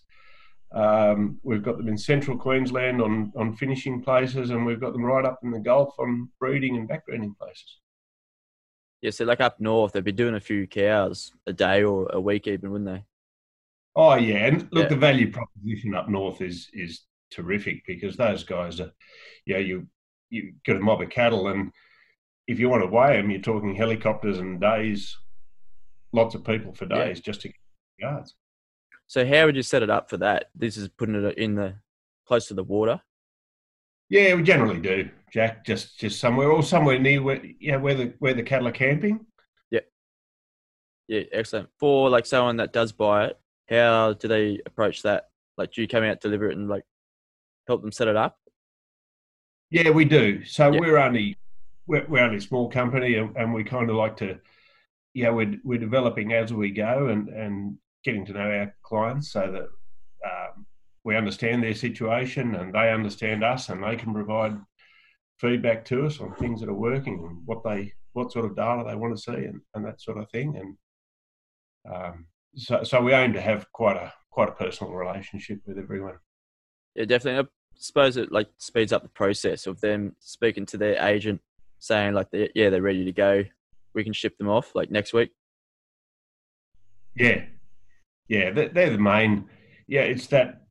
Um, 0.74 1.40
we've 1.44 1.64
got 1.64 1.78
them 1.78 1.88
in 1.88 1.98
central 1.98 2.38
Queensland 2.38 3.02
on, 3.02 3.32
on 3.38 3.56
finishing 3.56 4.04
places, 4.04 4.50
and 4.50 4.66
we've 4.66 4.82
got 4.82 4.92
them 4.92 5.06
right 5.06 5.24
up 5.24 5.40
in 5.44 5.52
the 5.52 5.60
Gulf 5.60 5.96
on 5.98 6.30
breeding 6.40 6.76
and 6.76 6.90
backgrounding 6.90 7.38
places. 7.38 7.80
Yeah, 9.02 9.12
so 9.12 9.26
like 9.26 9.42
up 9.42 9.60
north, 9.60 9.94
they'd 9.94 10.04
be 10.04 10.12
doing 10.12 10.36
a 10.36 10.40
few 10.40 10.66
cows 10.68 11.32
a 11.46 11.54
day 11.54 11.84
or 11.84 12.08
a 12.12 12.20
week, 12.20 12.48
even, 12.48 12.72
wouldn't 12.72 12.90
they? 12.90 13.04
Oh 13.96 14.16
yeah, 14.16 14.48
and 14.48 14.68
look, 14.72 14.84
yeah. 14.84 14.90
the 14.90 14.96
value 14.96 15.32
proposition 15.32 15.96
up 15.96 16.10
north 16.10 16.42
is 16.42 16.70
is 16.74 17.02
terrific 17.32 17.84
because 17.86 18.16
those 18.16 18.44
guys 18.44 18.80
are, 18.80 18.92
you 19.46 19.54
know, 19.54 19.60
you 19.60 19.88
you 20.30 20.54
got 20.66 20.78
a 20.78 20.80
mob 20.80 21.02
of 21.02 21.10
cattle, 21.10 21.48
and 21.48 21.72
if 22.48 22.60
you 22.60 22.70
want 22.70 22.84
to 22.84 22.88
weigh 22.88 23.18
them, 23.18 23.30
you're 23.30 23.42
talking 23.42 23.76
helicopters 23.76 24.40
and 24.40 24.62
days, 24.62 25.16
lots 26.14 26.36
of 26.36 26.44
people 26.44 26.74
for 26.74 26.86
days 26.86 27.18
yeah. 27.18 27.24
just 27.24 27.42
to 27.42 27.48
get 27.50 27.58
yards. 28.00 28.36
So 29.08 29.26
how 29.26 29.46
would 29.46 29.56
you 29.56 29.64
set 29.64 29.84
it 29.84 29.90
up 29.90 30.10
for 30.10 30.18
that? 30.18 30.50
This 30.54 30.78
is 30.78 30.90
putting 30.90 31.16
it 31.16 31.38
in 31.38 31.56
the 31.56 31.76
close 32.28 32.48
to 32.48 32.54
the 32.54 32.64
water. 32.64 33.02
Yeah, 34.10 34.36
we 34.36 34.44
generally 34.44 34.80
do, 34.80 35.10
Jack. 35.32 35.66
Just 35.66 36.00
just 36.00 36.20
somewhere 36.20 36.50
or 36.50 36.64
somewhere 36.64 37.00
near 37.00 37.22
where 37.22 37.42
yeah 37.60 37.76
where 37.76 37.96
the 37.96 38.14
where 38.20 38.34
the 38.34 38.44
cattle 38.44 38.68
are 38.68 38.72
camping. 38.72 39.26
Yeah. 39.70 39.82
Yeah, 41.08 41.24
excellent. 41.32 41.70
For 41.80 42.10
like 42.10 42.26
someone 42.26 42.58
that 42.58 42.74
does 42.74 42.92
buy 42.92 43.26
it, 43.26 43.40
how 43.70 44.14
do 44.14 44.28
they 44.28 44.62
approach 44.66 45.02
that? 45.04 45.30
Like, 45.58 45.74
do 45.74 45.82
you 45.82 45.88
come 45.88 46.04
out, 46.04 46.22
deliver 46.22 46.50
it, 46.50 46.58
and 46.58 46.70
like 46.70 46.84
help 47.68 47.82
them 47.82 47.92
set 47.92 48.08
it 48.08 48.16
up? 48.16 48.38
Yeah, 49.70 49.90
we 49.90 50.06
do. 50.06 50.46
So 50.46 50.72
yeah. 50.72 50.80
we're 50.80 50.98
only 50.98 51.38
we're, 51.86 52.06
we're 52.08 52.24
only 52.24 52.38
a 52.38 52.42
small 52.42 52.70
company, 52.70 53.16
and, 53.16 53.36
and 53.36 53.54
we 53.54 53.64
kind 53.64 53.90
of 53.90 53.96
like 53.96 54.18
to, 54.18 54.40
yeah, 55.14 55.30
we're 55.32 55.56
we're 55.64 55.80
developing 55.80 56.34
as 56.34 56.54
we 56.54 56.72
go, 56.72 57.08
and 57.08 57.28
and 57.30 57.78
getting 58.04 58.26
to 58.26 58.34
know 58.34 58.50
our 58.50 58.76
clients 58.84 59.32
so 59.32 59.52
that 59.52 59.68
um, 60.26 60.66
we 61.08 61.16
understand 61.16 61.64
their 61.64 61.74
situation 61.74 62.54
and 62.56 62.74
they 62.74 62.92
understand 62.92 63.42
us 63.42 63.70
and 63.70 63.82
they 63.82 63.96
can 63.96 64.14
provide 64.14 64.60
feedback 65.40 65.86
to 65.86 66.06
us 66.06 66.20
on 66.20 66.36
things 66.36 66.60
that 66.60 66.68
are 66.68 66.74
working 66.74 67.18
and 67.24 67.42
what 67.46 67.64
they 67.64 67.94
what 68.12 68.30
sort 68.30 68.44
of 68.44 68.58
data 68.58 68.84
they 68.86 68.96
want 68.96 69.16
to 69.16 69.22
see 69.22 69.46
and, 69.46 69.62
and 69.74 69.86
that 69.86 70.02
sort 70.02 70.18
of 70.18 70.30
thing. 70.32 70.58
And 70.58 71.96
um, 71.96 72.26
so 72.56 72.84
so 72.84 73.02
we 73.02 73.14
aim 73.14 73.32
to 73.32 73.40
have 73.40 73.72
quite 73.72 73.96
a 73.96 74.12
quite 74.32 74.50
a 74.50 74.52
personal 74.52 74.92
relationship 74.92 75.62
with 75.66 75.78
everyone. 75.78 76.16
Yeah 76.94 77.06
definitely. 77.06 77.48
I 77.48 77.48
suppose 77.78 78.18
it 78.18 78.34
like 78.34 78.50
speeds 78.58 78.92
up 78.92 79.04
the 79.04 79.08
process 79.08 79.66
of 79.66 79.80
them 79.80 80.14
speaking 80.20 80.66
to 80.66 80.78
their 80.78 81.02
agent 81.08 81.40
saying 81.80 82.16
like 82.16 82.32
they, 82.32 82.50
yeah 82.54 82.70
they're 82.70 82.82
ready 82.82 83.06
to 83.06 83.14
go. 83.14 83.46
We 83.94 84.04
can 84.04 84.12
ship 84.12 84.38
them 84.38 84.50
off 84.50 84.76
like 84.76 84.92
next 84.92 85.14
week. 85.14 85.32
Yeah. 87.16 87.46
Yeah, 88.28 88.52
they're, 88.52 88.68
they're 88.68 88.90
the 88.90 88.98
main. 88.98 89.50
Yeah, 89.88 90.02
it's 90.02 90.28
that 90.28 90.67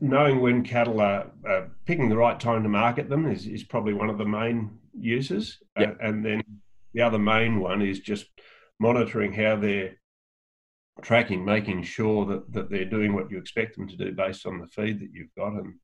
knowing 0.00 0.40
when 0.40 0.62
cattle 0.62 1.00
are, 1.00 1.30
uh, 1.48 1.62
picking 1.84 2.08
the 2.08 2.16
right 2.16 2.38
time 2.38 2.62
to 2.62 2.68
market 2.68 3.08
them 3.08 3.26
is, 3.26 3.46
is 3.46 3.64
probably 3.64 3.94
one 3.94 4.10
of 4.10 4.18
the 4.18 4.24
main 4.24 4.78
uses. 4.98 5.58
Yep. 5.78 5.98
Uh, 6.00 6.06
and 6.06 6.24
then 6.24 6.42
the 6.94 7.02
other 7.02 7.18
main 7.18 7.60
one 7.60 7.82
is 7.82 8.00
just 8.00 8.26
monitoring 8.78 9.32
how 9.32 9.56
they're 9.56 9.96
tracking, 11.02 11.44
making 11.44 11.82
sure 11.82 12.26
that, 12.26 12.52
that 12.52 12.70
they're 12.70 12.84
doing 12.84 13.14
what 13.14 13.30
you 13.30 13.38
expect 13.38 13.76
them 13.76 13.88
to 13.88 13.96
do 13.96 14.12
based 14.12 14.46
on 14.46 14.58
the 14.58 14.66
feed 14.66 15.00
that 15.00 15.12
you've 15.12 15.34
got 15.36 15.52
and 15.52 15.74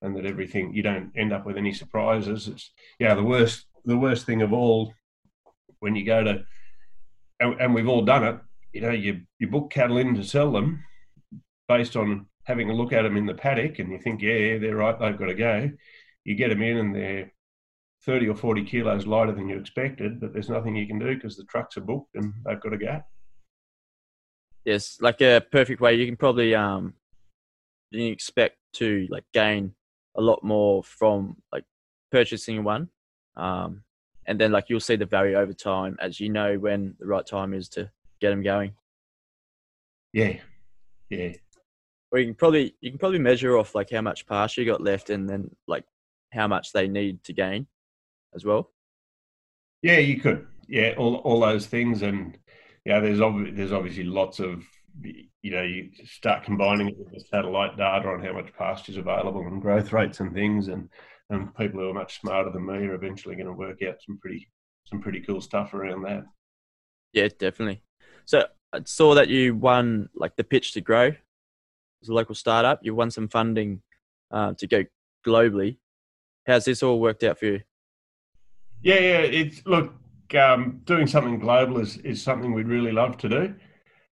and 0.00 0.16
that 0.16 0.26
everything 0.26 0.72
you 0.72 0.80
don't 0.80 1.10
end 1.16 1.32
up 1.32 1.44
with 1.44 1.56
any 1.56 1.72
surprises. 1.72 2.46
It's 2.46 2.72
yeah, 3.00 3.14
the 3.14 3.24
worst 3.24 3.66
the 3.84 3.98
worst 3.98 4.26
thing 4.26 4.42
of 4.42 4.52
all 4.52 4.92
when 5.80 5.96
you 5.96 6.04
go 6.04 6.22
to 6.22 6.44
and, 7.40 7.60
and 7.60 7.74
we've 7.74 7.88
all 7.88 8.04
done 8.04 8.24
it, 8.24 8.38
you 8.72 8.80
know, 8.80 8.90
you, 8.90 9.22
you 9.38 9.48
book 9.48 9.70
cattle 9.70 9.98
in 9.98 10.14
to 10.14 10.24
sell 10.24 10.52
them 10.52 10.84
based 11.68 11.96
on 11.96 12.26
having 12.48 12.70
a 12.70 12.74
look 12.74 12.94
at 12.94 13.02
them 13.02 13.18
in 13.18 13.26
the 13.26 13.34
paddock 13.34 13.78
and 13.78 13.92
you 13.92 13.98
think, 13.98 14.22
yeah, 14.22 14.56
they're 14.56 14.74
right, 14.74 14.98
they've 14.98 15.18
got 15.18 15.26
to 15.26 15.34
go. 15.34 15.70
You 16.24 16.34
get 16.34 16.48
them 16.48 16.62
in 16.62 16.78
and 16.78 16.94
they're 16.94 17.30
30 18.06 18.28
or 18.28 18.34
40 18.34 18.64
kilos 18.64 19.06
lighter 19.06 19.32
than 19.32 19.50
you 19.50 19.58
expected, 19.58 20.18
but 20.18 20.32
there's 20.32 20.48
nothing 20.48 20.74
you 20.74 20.86
can 20.86 20.98
do 20.98 21.14
because 21.14 21.36
the 21.36 21.44
trucks 21.44 21.76
are 21.76 21.82
booked 21.82 22.14
and 22.14 22.32
they've 22.46 22.60
got 22.60 22.70
to 22.70 22.78
go. 22.78 23.02
Yes, 24.64 24.96
like 25.02 25.20
a 25.20 25.44
perfect 25.52 25.82
way. 25.82 25.94
You 25.94 26.06
can 26.06 26.16
probably 26.16 26.54
um, 26.54 26.94
you 27.90 28.10
expect 28.10 28.56
to 28.74 29.06
like 29.10 29.24
gain 29.34 29.74
a 30.16 30.22
lot 30.22 30.42
more 30.42 30.82
from 30.82 31.36
like 31.52 31.64
purchasing 32.10 32.64
one, 32.64 32.88
um, 33.36 33.82
and 34.26 34.40
then 34.40 34.52
like 34.52 34.66
you'll 34.68 34.80
see 34.80 34.96
the 34.96 35.06
value 35.06 35.36
over 35.36 35.52
time 35.52 35.98
as 36.00 36.18
you 36.18 36.30
know 36.30 36.58
when 36.58 36.94
the 36.98 37.06
right 37.06 37.26
time 37.26 37.52
is 37.52 37.68
to 37.70 37.90
get 38.20 38.30
them 38.30 38.42
going. 38.42 38.72
Yeah, 40.12 40.38
yeah. 41.10 41.32
Or 42.10 42.18
you 42.18 42.26
can 42.26 42.34
probably 42.34 42.74
you 42.80 42.90
can 42.90 42.98
probably 42.98 43.18
measure 43.18 43.56
off 43.58 43.74
like 43.74 43.90
how 43.90 44.00
much 44.00 44.26
pasture 44.26 44.62
you 44.62 44.66
got 44.66 44.82
left, 44.82 45.10
and 45.10 45.28
then 45.28 45.50
like 45.66 45.84
how 46.32 46.48
much 46.48 46.72
they 46.72 46.88
need 46.88 47.22
to 47.24 47.32
gain, 47.32 47.66
as 48.34 48.44
well. 48.44 48.70
Yeah, 49.82 49.98
you 49.98 50.20
could. 50.20 50.46
Yeah, 50.68 50.94
all 50.96 51.16
all 51.16 51.40
those 51.40 51.66
things, 51.66 52.02
and 52.02 52.38
yeah, 52.84 53.00
there's 53.00 53.20
ob- 53.20 53.54
there's 53.54 53.72
obviously 53.72 54.04
lots 54.04 54.40
of 54.40 54.64
you 55.00 55.50
know 55.50 55.62
you 55.62 55.90
start 56.04 56.44
combining 56.44 56.88
it 56.88 56.98
with 56.98 57.12
the 57.12 57.20
satellite 57.20 57.76
data 57.76 58.08
on 58.08 58.24
how 58.24 58.32
much 58.32 58.52
pasture 58.54 58.92
is 58.92 58.98
available 58.98 59.46
and 59.46 59.62
growth 59.62 59.92
rates 59.92 60.20
and 60.20 60.34
things, 60.34 60.68
and 60.68 60.88
and 61.30 61.54
people 61.56 61.80
who 61.80 61.90
are 61.90 61.94
much 61.94 62.20
smarter 62.20 62.50
than 62.50 62.66
me 62.66 62.86
are 62.86 62.94
eventually 62.94 63.34
going 63.34 63.46
to 63.46 63.52
work 63.52 63.82
out 63.82 63.96
some 64.04 64.18
pretty 64.18 64.48
some 64.84 65.00
pretty 65.00 65.20
cool 65.20 65.40
stuff 65.40 65.74
around 65.74 66.02
that. 66.02 66.24
Yeah, 67.12 67.28
definitely. 67.38 67.82
So 68.24 68.46
I 68.72 68.80
saw 68.84 69.14
that 69.14 69.28
you 69.28 69.54
won 69.54 70.08
like 70.14 70.36
the 70.36 70.44
pitch 70.44 70.72
to 70.72 70.80
grow 70.80 71.12
as 72.02 72.08
a 72.08 72.14
local 72.14 72.34
startup. 72.34 72.80
you've 72.82 72.96
won 72.96 73.10
some 73.10 73.28
funding 73.28 73.82
uh, 74.30 74.54
to 74.58 74.66
go 74.66 74.84
globally. 75.26 75.78
How's 76.46 76.64
this 76.64 76.82
all 76.82 77.00
worked 77.00 77.24
out 77.24 77.38
for 77.38 77.46
you? 77.46 77.60
Yeah, 78.82 79.00
yeah. 79.00 79.18
It's 79.18 79.62
look, 79.66 79.92
um, 80.38 80.80
doing 80.84 81.06
something 81.06 81.38
global 81.38 81.80
is, 81.80 81.96
is 81.98 82.22
something 82.22 82.52
we'd 82.52 82.68
really 82.68 82.92
love 82.92 83.16
to 83.18 83.28
do. 83.28 83.54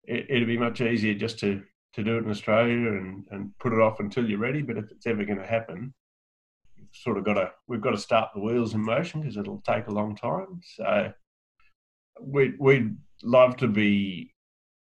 It, 0.05 0.27
it'd 0.29 0.49
be 0.49 0.59
much 0.59 0.81
easier 0.81 1.14
just 1.14 1.38
to 1.40 1.62
to 1.94 2.03
do 2.03 2.16
it 2.16 2.25
in 2.25 2.31
Australia 2.31 2.88
and, 2.88 3.25
and 3.31 3.57
put 3.61 3.73
it 3.73 3.79
off 3.79 4.01
until 4.01 4.29
you're 4.29 4.38
ready. 4.38 4.62
But 4.62 4.79
if 4.79 4.90
it's 4.90 5.07
ever 5.07 5.25
going 5.25 5.38
to 5.38 5.47
happen, 5.47 5.94
we've 6.77 6.88
sort 6.92 7.18
of 7.18 7.25
got 7.25 7.35
to 7.35 7.53
we've 7.68 7.81
got 7.81 7.92
to 7.92 7.99
start 7.99 8.31
the 8.35 8.40
wheels 8.40 8.75
in 8.75 8.81
motion 8.81 9.20
because 9.20 9.37
it'll 9.37 9.62
take 9.64 9.87
a 9.87 9.92
long 9.92 10.16
time. 10.16 10.61
So 10.77 11.12
we 12.20 12.55
we'd 12.59 12.97
love 13.23 13.57
to 13.59 13.68
be, 13.68 14.33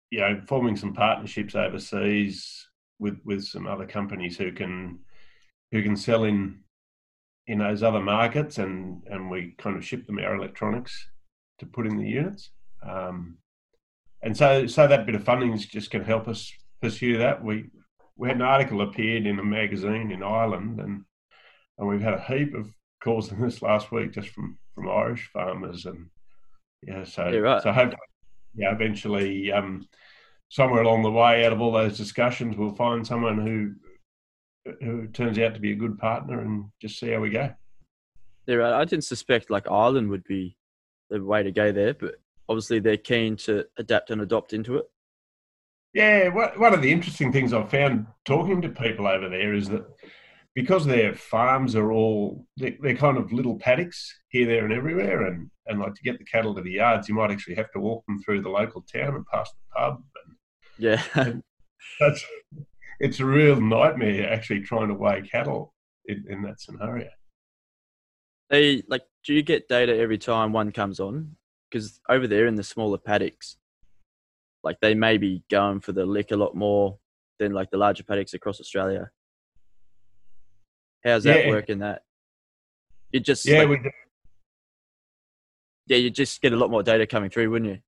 you 0.09 0.19
know, 0.19 0.41
forming 0.47 0.75
some 0.75 0.93
partnerships 0.93 1.55
overseas 1.55 2.68
with 2.99 3.19
with 3.23 3.43
some 3.43 3.67
other 3.67 3.85
companies 3.85 4.37
who 4.37 4.51
can 4.51 4.99
who 5.71 5.81
can 5.81 5.95
sell 5.95 6.23
in 6.23 6.59
in 7.47 7.59
those 7.59 7.83
other 7.83 7.99
markets, 7.99 8.57
and 8.57 9.03
and 9.07 9.29
we 9.29 9.55
kind 9.57 9.75
of 9.75 9.85
ship 9.85 10.05
them 10.05 10.19
our 10.19 10.35
electronics 10.35 11.07
to 11.59 11.65
put 11.65 11.87
in 11.87 11.97
the 11.97 12.07
units. 12.07 12.51
Um, 12.87 13.37
and 14.21 14.35
so 14.35 14.67
so 14.67 14.87
that 14.87 15.05
bit 15.05 15.15
of 15.15 15.23
funding 15.23 15.53
is 15.53 15.65
just 15.65 15.91
going 15.91 16.03
to 16.03 16.09
help 16.09 16.27
us 16.27 16.51
pursue 16.81 17.17
that. 17.17 17.43
We 17.43 17.65
we 18.17 18.27
had 18.27 18.37
an 18.37 18.43
article 18.43 18.81
appeared 18.81 19.25
in 19.25 19.39
a 19.39 19.43
magazine 19.43 20.11
in 20.11 20.23
Ireland, 20.23 20.79
and 20.79 21.03
and 21.77 21.87
we've 21.87 22.01
had 22.01 22.13
a 22.13 22.21
heap 22.21 22.53
of 22.53 22.69
calls 23.03 23.31
in 23.31 23.41
this 23.41 23.61
last 23.61 23.91
week 23.91 24.11
just 24.11 24.29
from 24.29 24.57
from 24.75 24.89
Irish 24.89 25.29
farmers 25.31 25.85
and 25.85 26.09
yeah, 26.81 27.03
so 27.03 27.27
yeah, 27.27 27.39
right. 27.39 27.61
so 27.61 27.71
hopefully, 27.71 27.97
yeah, 28.55 28.71
eventually, 28.71 29.51
um, 29.51 29.87
somewhere 30.49 30.81
along 30.81 31.03
the 31.03 31.11
way, 31.11 31.45
out 31.45 31.53
of 31.53 31.61
all 31.61 31.71
those 31.71 31.97
discussions, 31.97 32.57
we'll 32.57 32.75
find 32.75 33.05
someone 33.05 33.45
who 33.45 33.73
who 34.81 35.07
turns 35.07 35.39
out 35.39 35.53
to 35.53 35.59
be 35.59 35.71
a 35.71 35.75
good 35.75 35.97
partner 35.97 36.41
and 36.41 36.65
just 36.81 36.99
see 36.99 37.09
how 37.09 37.19
we 37.19 37.29
go. 37.29 37.49
Yeah, 38.45 38.55
right. 38.55 38.73
I 38.73 38.85
didn't 38.85 39.05
suspect 39.05 39.49
like 39.49 39.69
Ireland 39.69 40.09
would 40.09 40.25
be 40.25 40.57
the 41.09 41.23
way 41.23 41.41
to 41.43 41.51
go 41.51 41.71
there, 41.71 41.93
but 41.93 42.15
obviously 42.47 42.79
they're 42.79 42.97
keen 42.97 43.35
to 43.37 43.65
adapt 43.77 44.11
and 44.11 44.21
adopt 44.21 44.53
into 44.53 44.77
it. 44.77 44.85
Yeah, 45.93 46.29
one 46.29 46.73
of 46.73 46.83
the 46.83 46.91
interesting 46.91 47.31
things 47.31 47.51
I've 47.51 47.71
found 47.71 48.05
talking 48.25 48.61
to 48.61 48.69
people 48.69 49.07
over 49.07 49.27
there 49.27 49.55
is 49.55 49.69
that 49.69 49.85
because 50.53 50.85
their 50.85 51.15
farms 51.15 51.75
are 51.75 51.91
all 51.91 52.45
they're, 52.57 52.75
they're, 52.79 52.95
kind 52.95 53.17
of 53.17 53.31
little 53.31 53.57
paddocks 53.57 54.13
here, 54.29 54.45
there, 54.45 54.65
and 54.65 54.73
everywhere, 54.73 55.25
and 55.25 55.49
and 55.65 55.79
like 55.79 55.95
to 55.95 56.03
get 56.03 56.19
the 56.19 56.25
cattle 56.25 56.53
to 56.55 56.61
the 56.61 56.73
yards, 56.73 57.09
you 57.09 57.15
might 57.15 57.31
actually 57.31 57.55
have 57.55 57.71
to 57.71 57.79
walk 57.79 58.05
them 58.05 58.19
through 58.19 58.41
the 58.41 58.49
local 58.49 58.81
town 58.81 59.15
and 59.15 59.25
past 59.27 59.53
the 59.55 59.79
pub. 59.79 60.03
Yeah, 60.79 61.03
that's 61.99 62.25
it's 63.01 63.19
a 63.19 63.25
real 63.25 63.59
nightmare 63.59 64.31
actually 64.31 64.61
trying 64.61 64.87
to 64.87 64.93
weigh 64.93 65.21
cattle 65.21 65.73
in, 66.05 66.25
in 66.29 66.41
that 66.43 66.59
scenario. 66.61 67.09
They 68.49 68.83
like, 68.87 69.03
do 69.25 69.33
you 69.33 69.43
get 69.43 69.67
data 69.67 69.95
every 69.97 70.17
time 70.17 70.53
one 70.53 70.71
comes 70.71 70.99
on? 70.99 71.35
Because 71.69 71.99
over 72.09 72.27
there 72.27 72.47
in 72.47 72.55
the 72.55 72.63
smaller 72.63 72.97
paddocks, 72.97 73.57
like 74.63 74.79
they 74.81 74.95
may 74.95 75.17
be 75.17 75.43
going 75.51 75.81
for 75.81 75.91
the 75.91 76.05
lick 76.05 76.31
a 76.31 76.35
lot 76.37 76.55
more 76.55 76.97
than 77.37 77.53
like 77.53 77.69
the 77.71 77.77
larger 77.77 78.03
paddocks 78.03 78.33
across 78.33 78.59
Australia. 78.59 79.11
How's 81.03 81.23
that 81.25 81.41
Yeah. 81.45 81.49
work 81.49 81.69
in 81.69 81.79
that? 81.79 82.03
You 83.11 83.19
just 83.19 83.45
Yeah, 83.45 83.59
like, 83.59 83.69
we 83.69 83.77
do. 83.77 83.91
yeah, 85.87 85.97
you 85.97 86.09
just 86.09 86.41
get 86.41 86.53
a 86.53 86.57
lot 86.57 86.69
more 86.71 86.83
data 86.83 87.05
coming 87.07 87.29
through, 87.29 87.49
wouldn't 87.49 87.71
you? 87.71 87.79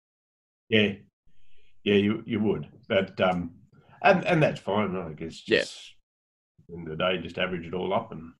Yeah, 0.69 0.93
yeah, 1.83 1.95
you 1.95 2.23
you 2.25 2.39
would. 2.39 2.67
But 2.87 3.19
um, 3.21 3.51
and 4.03 4.25
and 4.25 4.41
that's 4.41 4.59
fine. 4.59 4.95
I 4.95 5.13
guess. 5.13 5.43
Yeah. 5.47 5.59
Just, 5.59 5.95
In 6.69 6.85
the 6.85 6.95
day, 6.95 7.17
just 7.17 7.37
average 7.37 7.65
it 7.65 7.73
all 7.73 7.93
up, 7.93 8.11
and 8.11 8.33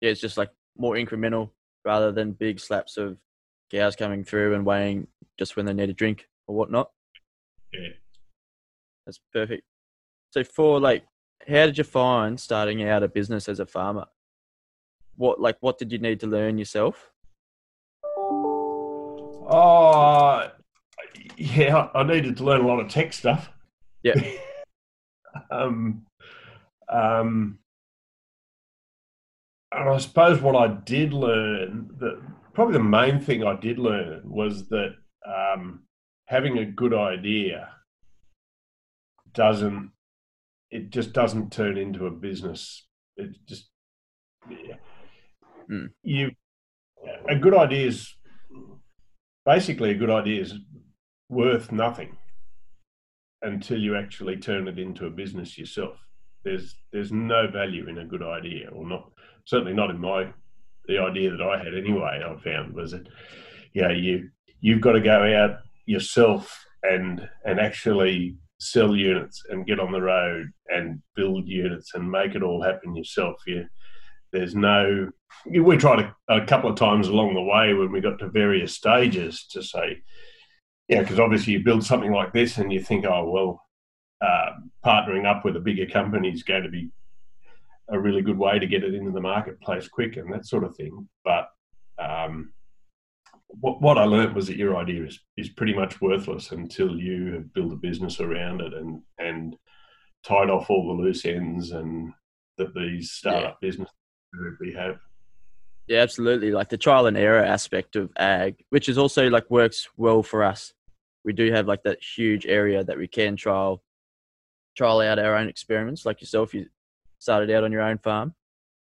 Yeah, 0.00 0.10
it's 0.10 0.20
just 0.20 0.36
like 0.38 0.50
more 0.76 0.94
incremental 0.94 1.50
rather 1.84 2.12
than 2.12 2.32
big 2.32 2.60
slaps 2.60 2.96
of 2.96 3.16
cows 3.70 3.96
coming 3.96 4.24
through 4.24 4.54
and 4.54 4.64
weighing 4.66 5.06
just 5.38 5.56
when 5.56 5.66
they 5.66 5.72
need 5.74 5.90
a 5.90 5.94
drink 5.94 6.28
or 6.46 6.54
whatnot. 6.56 6.90
yeah. 7.72 7.88
That's 9.04 9.20
perfect. 9.32 9.62
So 10.30 10.42
for 10.44 10.80
like, 10.80 11.04
how 11.46 11.66
did 11.66 11.78
you 11.78 11.84
find 11.84 12.38
starting 12.40 12.82
out 12.88 13.02
a 13.04 13.08
business 13.08 13.48
as 13.48 13.60
a 13.60 13.66
farmer? 13.66 14.06
What 15.16 15.40
like 15.40 15.56
what 15.60 15.78
did 15.78 15.92
you 15.92 15.98
need 15.98 16.20
to 16.20 16.26
learn 16.26 16.58
yourself? 16.58 17.10
Oh, 19.48 20.50
yeah. 21.36 21.88
I 21.94 22.02
needed 22.02 22.36
to 22.38 22.44
learn 22.44 22.62
a 22.62 22.66
lot 22.66 22.80
of 22.80 22.88
tech 22.88 23.12
stuff. 23.12 23.50
Yeah. 24.02 24.14
um, 25.50 26.06
um, 26.88 27.58
and 29.72 29.88
I 29.88 29.98
suppose 29.98 30.40
what 30.40 30.56
I 30.56 30.68
did 30.68 31.12
learn, 31.12 31.90
that 31.98 32.20
probably 32.54 32.74
the 32.74 32.84
main 32.84 33.20
thing 33.20 33.44
I 33.44 33.56
did 33.56 33.78
learn 33.78 34.22
was 34.24 34.68
that 34.68 34.94
um, 35.26 35.82
having 36.26 36.58
a 36.58 36.64
good 36.64 36.94
idea 36.94 37.68
doesn't, 39.34 39.90
it 40.70 40.90
just 40.90 41.12
doesn't 41.12 41.52
turn 41.52 41.76
into 41.76 42.06
a 42.06 42.10
business. 42.10 42.86
It 43.16 43.30
just, 43.46 43.68
yeah. 44.48 44.76
Mm. 45.70 45.90
you, 46.02 46.30
a 47.28 47.36
good 47.36 47.54
idea 47.54 47.88
is 47.88 48.14
basically 49.44 49.90
a 49.90 49.94
good 49.94 50.10
idea 50.10 50.42
is 50.42 50.54
worth 51.28 51.72
nothing 51.72 52.16
until 53.42 53.78
you 53.78 53.96
actually 53.96 54.36
turn 54.36 54.68
it 54.68 54.78
into 54.78 55.06
a 55.06 55.10
business 55.10 55.58
yourself. 55.58 55.96
There's 56.44 56.76
there's 56.92 57.12
no 57.12 57.48
value 57.48 57.88
in 57.88 57.98
a 57.98 58.04
good 58.04 58.22
idea, 58.22 58.68
or 58.70 58.86
not 58.86 59.10
certainly 59.44 59.74
not 59.74 59.90
in 59.90 60.00
my 60.00 60.32
the 60.86 60.98
idea 60.98 61.30
that 61.30 61.42
I 61.42 61.58
had 61.58 61.74
anyway. 61.74 62.22
I 62.24 62.36
found 62.42 62.74
was 62.74 62.92
that 62.92 63.06
you 63.72 63.82
know 63.82 63.90
you 63.90 64.30
you've 64.60 64.80
got 64.80 64.92
to 64.92 65.00
go 65.00 65.34
out 65.34 65.58
yourself 65.86 66.64
and 66.82 67.28
and 67.44 67.58
actually 67.58 68.36
sell 68.58 68.96
units 68.96 69.42
and 69.50 69.66
get 69.66 69.80
on 69.80 69.92
the 69.92 70.00
road 70.00 70.50
and 70.68 71.02
build 71.14 71.46
units 71.46 71.94
and 71.94 72.10
make 72.10 72.34
it 72.34 72.42
all 72.42 72.62
happen 72.62 72.94
yourself. 72.94 73.36
You 73.46 73.66
there's 74.32 74.54
no 74.54 75.10
we 75.46 75.76
tried 75.76 76.00
a, 76.00 76.34
a 76.34 76.46
couple 76.46 76.70
of 76.70 76.76
times 76.76 77.08
along 77.08 77.34
the 77.34 77.42
way 77.42 77.74
when 77.74 77.92
we 77.92 78.00
got 78.00 78.18
to 78.18 78.28
various 78.28 78.74
stages 78.74 79.46
to 79.50 79.62
say 79.62 80.02
yeah 80.88 81.00
because 81.00 81.18
obviously 81.18 81.52
you 81.52 81.64
build 81.64 81.84
something 81.84 82.12
like 82.12 82.32
this 82.32 82.58
and 82.58 82.72
you 82.72 82.80
think 82.80 83.04
oh 83.04 83.28
well 83.28 83.62
uh, 84.20 84.52
partnering 84.84 85.26
up 85.26 85.44
with 85.44 85.56
a 85.56 85.60
bigger 85.60 85.86
company 85.86 86.30
is 86.30 86.42
going 86.42 86.62
to 86.62 86.70
be 86.70 86.90
a 87.90 87.98
really 87.98 88.22
good 88.22 88.38
way 88.38 88.58
to 88.58 88.66
get 88.66 88.82
it 88.82 88.94
into 88.94 89.10
the 89.10 89.20
marketplace 89.20 89.88
quick 89.88 90.16
and 90.16 90.32
that 90.32 90.46
sort 90.46 90.64
of 90.64 90.74
thing 90.74 91.08
but 91.24 91.48
um, 91.98 92.52
what, 93.48 93.80
what 93.80 93.98
I 93.98 94.04
learned 94.04 94.34
was 94.34 94.46
that 94.48 94.56
your 94.56 94.76
idea 94.76 95.04
is, 95.04 95.20
is 95.36 95.48
pretty 95.50 95.74
much 95.74 96.00
worthless 96.00 96.52
until 96.52 96.98
you 96.98 97.32
have 97.34 97.52
built 97.52 97.72
a 97.72 97.76
business 97.76 98.20
around 98.20 98.60
it 98.60 98.74
and 98.74 99.02
and 99.18 99.56
tied 100.24 100.50
off 100.50 100.70
all 100.70 100.88
the 100.88 101.02
loose 101.02 101.24
ends 101.24 101.70
and 101.70 102.12
that 102.58 102.74
these 102.74 103.12
startup 103.12 103.60
businesses 103.60 103.94
we 104.60 104.72
have. 104.72 104.96
Yeah, 105.86 106.00
absolutely. 106.00 106.50
Like 106.50 106.68
the 106.68 106.78
trial 106.78 107.06
and 107.06 107.16
error 107.16 107.44
aspect 107.44 107.94
of 107.94 108.10
ag, 108.16 108.64
which 108.70 108.88
is 108.88 108.98
also 108.98 109.28
like 109.28 109.48
works 109.50 109.88
well 109.96 110.22
for 110.22 110.42
us. 110.42 110.72
We 111.26 111.32
do 111.32 111.52
have 111.52 111.66
like 111.66 111.82
that 111.82 111.98
huge 112.02 112.46
area 112.46 112.84
that 112.84 112.96
we 112.96 113.08
can 113.08 113.36
trial 113.36 113.82
trial 114.76 115.00
out 115.00 115.18
our 115.18 115.36
own 115.36 115.48
experiments. 115.48 116.06
Like 116.06 116.20
yourself, 116.20 116.54
you 116.54 116.66
started 117.18 117.50
out 117.50 117.64
on 117.64 117.72
your 117.72 117.82
own 117.82 117.98
farm 117.98 118.34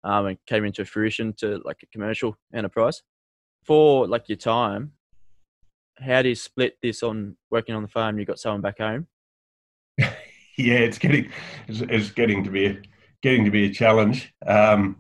um, 0.05 0.27
and 0.27 0.39
came 0.47 0.65
into 0.65 0.85
fruition 0.85 1.33
to 1.39 1.61
like 1.65 1.79
a 1.83 1.87
commercial 1.87 2.39
enterprise. 2.55 3.03
For 3.65 4.07
like 4.07 4.29
your 4.29 4.37
time, 4.37 4.93
how 5.99 6.23
do 6.23 6.29
you 6.29 6.37
split 6.37 6.79
this 6.81 7.03
on 7.03 7.37
working 7.51 7.75
on 7.75 7.83
the 7.83 7.89
farm? 7.89 8.19
You 8.19 8.25
got 8.25 8.39
someone 8.39 8.63
back 8.63 8.79
home. 8.79 9.07
Yeah, 10.61 10.79
it's 10.79 10.99
getting 10.99 11.31
it's, 11.69 11.83
it's 11.83 12.11
getting 12.11 12.43
to 12.43 12.51
be 12.51 12.67
a, 12.67 12.83
getting 13.23 13.45
to 13.45 13.51
be 13.53 13.67
a 13.67 13.73
challenge. 13.73 14.35
Um, 14.45 14.97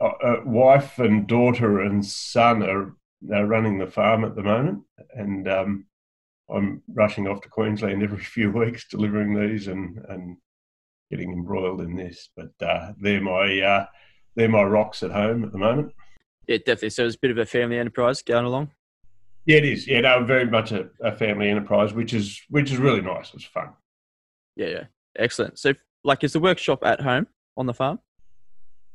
uh, 0.00 0.04
uh, 0.04 0.40
wife 0.44 1.00
and 1.00 1.26
daughter 1.26 1.80
and 1.80 2.06
son 2.06 2.62
are, 2.62 2.94
are 3.32 3.46
running 3.46 3.78
the 3.78 3.86
farm 3.86 4.24
at 4.24 4.34
the 4.34 4.42
moment, 4.42 4.82
and 5.14 5.48
um, 5.48 5.86
I'm 6.50 6.82
rushing 6.88 7.26
off 7.26 7.40
to 7.42 7.48
Queensland 7.48 8.02
every 8.02 8.18
few 8.24 8.50
weeks 8.50 8.86
delivering 8.88 9.34
these 9.34 9.68
and 9.68 9.98
and 10.08 10.36
getting 11.10 11.32
embroiled 11.32 11.80
in 11.80 11.96
this. 11.96 12.30
But 12.36 12.52
uh, 12.66 12.92
they're 13.00 13.20
my 13.20 13.60
uh, 13.60 13.86
they're 14.36 14.48
my 14.48 14.62
rocks 14.62 15.02
at 15.02 15.10
home 15.10 15.44
at 15.44 15.52
the 15.52 15.58
moment. 15.58 15.92
Yeah, 16.46 16.58
definitely. 16.58 16.90
So 16.90 17.06
it's 17.06 17.16
a 17.16 17.20
bit 17.20 17.30
of 17.30 17.38
a 17.38 17.46
family 17.46 17.78
enterprise 17.78 18.22
going 18.22 18.44
along. 18.44 18.70
Yeah, 19.46 19.58
it 19.58 19.64
is. 19.64 19.86
Yeah, 19.86 20.00
no, 20.00 20.24
very 20.24 20.46
much 20.46 20.72
a, 20.72 20.88
a 21.02 21.12
family 21.12 21.48
enterprise, 21.48 21.92
which 21.92 22.14
is 22.14 22.40
which 22.48 22.70
is 22.70 22.78
really 22.78 23.02
nice. 23.02 23.32
It's 23.34 23.44
fun. 23.44 23.70
Yeah, 24.56 24.68
yeah. 24.68 24.84
Excellent. 25.18 25.58
So 25.58 25.74
like 26.02 26.24
is 26.24 26.32
the 26.32 26.40
workshop 26.40 26.84
at 26.84 27.00
home 27.00 27.26
on 27.56 27.66
the 27.66 27.74
farm? 27.74 28.00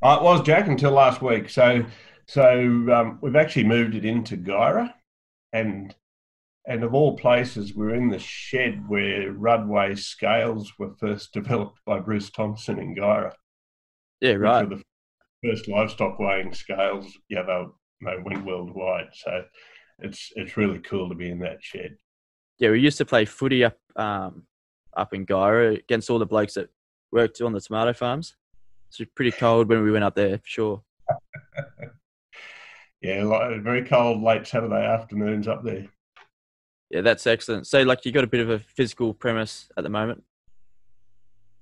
Uh, 0.02 0.18
it 0.20 0.24
was 0.24 0.42
Jack 0.44 0.68
until 0.68 0.92
last 0.92 1.22
week. 1.22 1.50
So 1.50 1.86
so 2.30 2.62
um, 2.94 3.18
we've 3.22 3.36
actually 3.36 3.64
moved 3.64 3.96
it 3.96 4.06
into 4.06 4.38
Guyra, 4.38 4.94
and 5.52 5.96
and 6.68 6.84
of 6.84 6.94
all 6.94 7.18
places, 7.18 7.74
we're 7.74 7.96
in 7.96 8.10
the 8.10 8.20
shed 8.20 8.88
where 8.88 9.34
Ruddweigh 9.34 9.98
scales 9.98 10.72
were 10.78 10.94
first 11.00 11.34
developed 11.34 11.80
by 11.88 12.00
Bruce 12.00 12.30
Thompson 12.30 12.78
in 12.78 12.96
Guyra. 12.96 13.34
Yeah, 14.22 14.34
right. 14.34 14.70
the 14.70 14.84
first 15.44 15.68
livestock 15.68 16.20
weighing 16.20 16.54
scales. 16.54 17.12
Yeah, 17.30 17.42
they, 17.42 17.66
they 18.06 18.22
went 18.24 18.46
worldwide. 18.46 19.10
So 19.14 19.46
it's 19.98 20.32
it's 20.36 20.56
really 20.56 20.78
cool 20.82 21.10
to 21.10 21.16
be 21.16 21.32
in 21.32 21.40
that 21.40 21.64
shed. 21.64 21.98
Yeah, 22.60 22.70
we 22.70 22.80
used 22.80 23.00
to 23.00 23.06
play 23.06 23.26
footy 23.26 23.64
up 23.64 23.78
um, 23.96 24.44
up 24.96 25.16
in 25.16 25.26
Guyra 25.26 25.80
against 25.80 26.12
all 26.12 26.20
the 26.20 26.28
blokes 26.28 26.54
that 26.54 26.70
worked 27.12 27.42
on 27.42 27.54
the 27.54 27.62
tomato 27.62 27.94
farms. 27.94 28.36
It's 28.90 29.02
pretty 29.16 29.32
cold 29.32 29.68
when 29.68 29.84
we 29.84 29.92
went 29.92 30.04
up 30.04 30.14
there, 30.14 30.38
for 30.38 30.48
sure. 30.48 30.84
Yeah, 33.02 33.24
like, 33.24 33.62
very 33.62 33.86
cold 33.86 34.22
late 34.22 34.46
Saturday 34.46 34.86
afternoons 34.86 35.48
up 35.48 35.64
there. 35.64 35.88
Yeah, 36.90 37.02
that's 37.02 37.26
excellent. 37.28 37.68
So, 37.68 37.82
like, 37.84 38.04
you 38.04 38.12
got 38.12 38.24
a 38.24 38.28
bit 38.28 38.42
of 38.42 38.50
a 38.50 38.60
physical 38.60 39.14
premise 39.14 39.70
at 39.78 39.84
the 39.84 39.90
moment. 39.90 40.24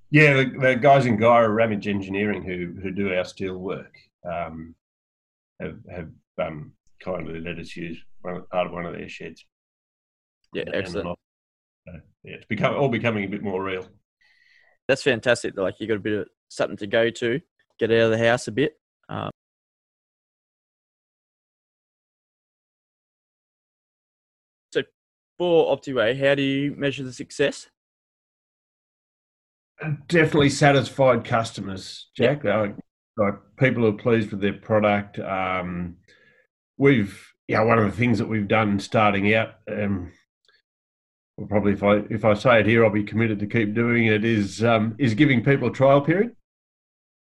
Yeah, 0.09 0.35
the, 0.35 0.45
the 0.59 0.75
guys 0.75 1.05
in 1.05 1.17
Guyra 1.17 1.53
Ramage 1.53 1.87
Engineering 1.87 2.41
who 2.41 2.79
who 2.81 2.91
do 2.91 3.13
our 3.13 3.25
steel 3.25 3.57
work 3.57 3.93
um, 4.23 4.73
have 5.59 5.77
have 5.91 6.09
um, 6.41 6.71
kindly 7.01 7.41
let 7.41 7.59
us 7.59 7.75
use 7.75 8.01
one, 8.21 8.43
part 8.51 8.67
of 8.67 8.73
one 8.73 8.85
of 8.85 8.93
their 8.93 9.09
sheds. 9.09 9.45
Yeah, 10.53 10.63
excellent. 10.73 11.17
So, 11.85 11.99
yeah, 12.23 12.35
it's 12.35 12.45
become 12.45 12.75
all 12.75 12.89
becoming 12.89 13.25
a 13.25 13.27
bit 13.27 13.43
more 13.43 13.61
real. 13.61 13.85
That's 14.87 15.03
fantastic. 15.03 15.57
Like, 15.57 15.75
you 15.79 15.87
got 15.87 15.97
a 15.97 15.99
bit 15.99 16.19
of 16.19 16.27
something 16.47 16.77
to 16.77 16.87
go 16.87 17.09
to, 17.09 17.41
get 17.77 17.91
out 17.91 17.97
of 17.97 18.11
the 18.11 18.17
house 18.17 18.47
a 18.47 18.51
bit. 18.53 18.79
For 25.37 25.75
OptiWeigh, 25.75 26.19
how 26.19 26.35
do 26.35 26.41
you 26.41 26.73
measure 26.75 27.03
the 27.03 27.13
success? 27.13 27.67
Definitely 30.07 30.49
satisfied 30.49 31.23
customers, 31.23 32.09
Jack. 32.15 32.43
Like, 32.43 32.75
like 33.17 33.35
people 33.59 33.85
are 33.85 33.91
pleased 33.91 34.31
with 34.31 34.41
their 34.41 34.53
product. 34.53 35.19
Um, 35.19 35.97
we've 36.77 37.23
yeah, 37.47 37.61
one 37.61 37.77
of 37.77 37.85
the 37.85 37.95
things 37.95 38.17
that 38.17 38.27
we've 38.27 38.47
done 38.47 38.79
starting 38.79 39.33
out. 39.33 39.55
Um, 39.71 40.11
well, 41.37 41.47
probably 41.47 41.73
if 41.73 41.83
I 41.83 42.03
if 42.09 42.25
I 42.25 42.33
say 42.33 42.59
it 42.59 42.65
here, 42.65 42.83
I'll 42.83 42.91
be 42.91 43.03
committed 43.03 43.39
to 43.39 43.47
keep 43.47 43.75
doing 43.75 44.07
it. 44.07 44.25
Is 44.25 44.63
um, 44.63 44.95
is 44.97 45.13
giving 45.13 45.43
people 45.43 45.69
a 45.69 45.71
trial 45.71 46.01
period. 46.01 46.35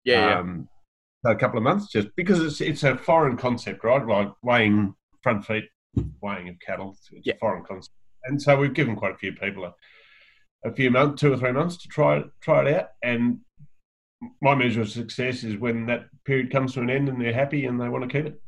Yeah, 0.04 0.38
um, 0.38 0.68
a 1.24 1.34
couple 1.34 1.56
of 1.56 1.64
months, 1.64 1.90
just 1.90 2.08
because 2.16 2.40
it's 2.40 2.60
it's 2.60 2.82
a 2.84 2.96
foreign 2.96 3.36
concept, 3.36 3.82
right? 3.82 4.06
Like 4.06 4.30
weighing 4.42 4.94
front 5.22 5.46
feet, 5.46 5.64
weighing 6.20 6.48
of 6.48 6.56
cattle, 6.60 6.96
it's 7.12 7.26
Yeah. 7.26 7.34
a 7.34 7.38
foreign 7.38 7.64
concept, 7.64 7.94
and 8.24 8.40
so 8.40 8.56
we've 8.58 8.74
given 8.74 8.96
quite 8.96 9.12
a 9.14 9.18
few 9.18 9.32
people 9.32 9.64
a, 9.64 9.74
a 10.64 10.72
few 10.72 10.90
months, 10.90 11.20
two 11.20 11.32
or 11.32 11.36
three 11.36 11.52
months 11.52 11.76
to 11.78 11.88
try 11.88 12.18
it, 12.18 12.26
try 12.40 12.66
it 12.66 12.74
out. 12.74 12.88
And 13.02 13.40
my 14.40 14.54
measure 14.54 14.80
of 14.80 14.88
success 14.90 15.44
is 15.44 15.58
when 15.58 15.86
that 15.86 16.06
period 16.24 16.50
comes 16.50 16.72
to 16.74 16.80
an 16.80 16.88
end 16.90 17.08
and 17.08 17.20
they're 17.20 17.34
happy 17.34 17.66
and 17.66 17.78
they 17.80 17.88
want 17.88 18.08
to 18.08 18.16
keep 18.16 18.26
it. 18.26 18.40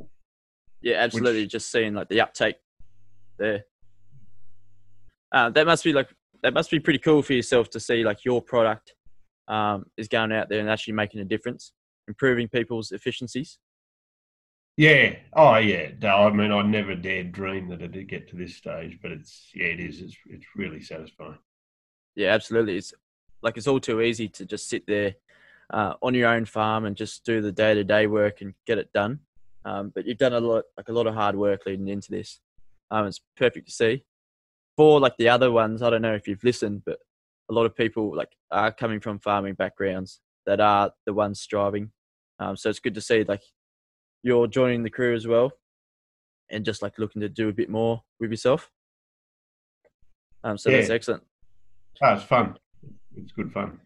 Yeah, 0.80 0.96
absolutely. 0.96 1.42
Which, 1.42 1.50
Just 1.52 1.70
seeing 1.70 1.94
like 1.94 2.08
the 2.08 2.20
uptake 2.22 2.56
there. 3.38 3.64
Uh, 5.32 5.50
that 5.50 5.66
must 5.66 5.84
be 5.84 5.92
like 5.92 6.08
that 6.42 6.54
must 6.54 6.70
be 6.70 6.78
pretty 6.80 6.98
cool 6.98 7.22
for 7.22 7.32
yourself 7.32 7.68
to 7.70 7.80
see 7.80 8.04
like 8.04 8.24
your 8.24 8.40
product 8.40 8.94
um, 9.48 9.84
is 9.96 10.08
going 10.08 10.32
out 10.32 10.48
there 10.48 10.60
and 10.60 10.70
actually 10.70 10.94
making 10.94 11.20
a 11.20 11.24
difference, 11.24 11.72
improving 12.08 12.48
people's 12.48 12.92
efficiencies. 12.92 13.58
Yeah. 14.76 15.16
Oh, 15.32 15.56
yeah. 15.56 15.92
No, 16.02 16.26
I 16.26 16.30
mean, 16.32 16.52
I 16.52 16.62
never 16.62 16.94
dared 16.94 17.32
dream 17.32 17.68
that 17.68 17.80
it'd 17.80 18.08
get 18.08 18.28
to 18.28 18.36
this 18.36 18.56
stage, 18.56 18.98
but 19.00 19.10
it's 19.10 19.50
yeah, 19.54 19.66
it 19.66 19.80
is. 19.80 20.00
It's 20.00 20.16
it's 20.26 20.46
really 20.54 20.82
satisfying. 20.82 21.38
Yeah, 22.14 22.28
absolutely. 22.32 22.76
It's 22.76 22.92
like 23.42 23.56
it's 23.56 23.66
all 23.66 23.80
too 23.80 24.00
easy 24.02 24.28
to 24.28 24.44
just 24.44 24.68
sit 24.68 24.86
there 24.86 25.14
uh, 25.72 25.94
on 26.02 26.14
your 26.14 26.28
own 26.28 26.44
farm 26.44 26.84
and 26.84 26.96
just 26.96 27.24
do 27.24 27.40
the 27.40 27.52
day 27.52 27.74
to 27.74 27.84
day 27.84 28.06
work 28.06 28.42
and 28.42 28.54
get 28.66 28.78
it 28.78 28.92
done. 28.92 29.20
Um, 29.64 29.92
but 29.94 30.06
you've 30.06 30.18
done 30.18 30.34
a 30.34 30.40
lot, 30.40 30.64
like 30.76 30.88
a 30.88 30.92
lot 30.92 31.06
of 31.06 31.14
hard 31.14 31.36
work 31.36 31.62
leading 31.66 31.88
into 31.88 32.10
this. 32.10 32.40
Um, 32.90 33.06
it's 33.06 33.20
perfect 33.36 33.66
to 33.66 33.72
see. 33.72 34.04
For 34.76 35.00
like 35.00 35.16
the 35.16 35.30
other 35.30 35.50
ones, 35.50 35.82
I 35.82 35.90
don't 35.90 36.02
know 36.02 36.14
if 36.14 36.28
you've 36.28 36.44
listened, 36.44 36.82
but 36.84 36.98
a 37.50 37.54
lot 37.54 37.66
of 37.66 37.74
people 37.74 38.14
like 38.14 38.30
are 38.50 38.72
coming 38.72 39.00
from 39.00 39.18
farming 39.18 39.54
backgrounds 39.54 40.20
that 40.44 40.60
are 40.60 40.92
the 41.06 41.14
ones 41.14 41.40
striving. 41.40 41.90
Um, 42.38 42.56
so 42.56 42.68
it's 42.68 42.78
good 42.78 42.94
to 42.94 43.00
see 43.00 43.24
like 43.24 43.42
you're 44.26 44.48
joining 44.48 44.82
the 44.82 44.90
crew 44.90 45.14
as 45.14 45.24
well, 45.24 45.52
and 46.50 46.64
just 46.64 46.82
like 46.82 46.98
looking 46.98 47.22
to 47.22 47.28
do 47.28 47.48
a 47.48 47.52
bit 47.52 47.70
more 47.70 48.02
with 48.18 48.30
yourself. 48.30 48.68
Um, 50.42 50.58
so 50.58 50.68
yeah. 50.68 50.78
that's 50.78 50.90
excellent. 50.90 51.22
Oh, 52.02 52.14
it's 52.14 52.24
fun. 52.24 52.56
It's 53.16 53.30
good 53.30 53.52
fun. 53.52 53.78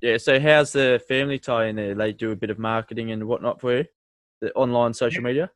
Yeah. 0.00 0.16
So 0.16 0.40
how's 0.40 0.72
the 0.72 1.02
family 1.06 1.38
tie 1.38 1.66
in 1.66 1.76
there? 1.76 1.94
They 1.94 2.14
do 2.14 2.30
a 2.30 2.36
bit 2.36 2.48
of 2.48 2.58
marketing 2.58 3.10
and 3.12 3.24
whatnot 3.24 3.60
for 3.60 3.76
you, 3.76 3.84
the 4.40 4.52
online 4.54 4.94
social 4.94 5.20
yeah. 5.20 5.28
media. 5.28 5.50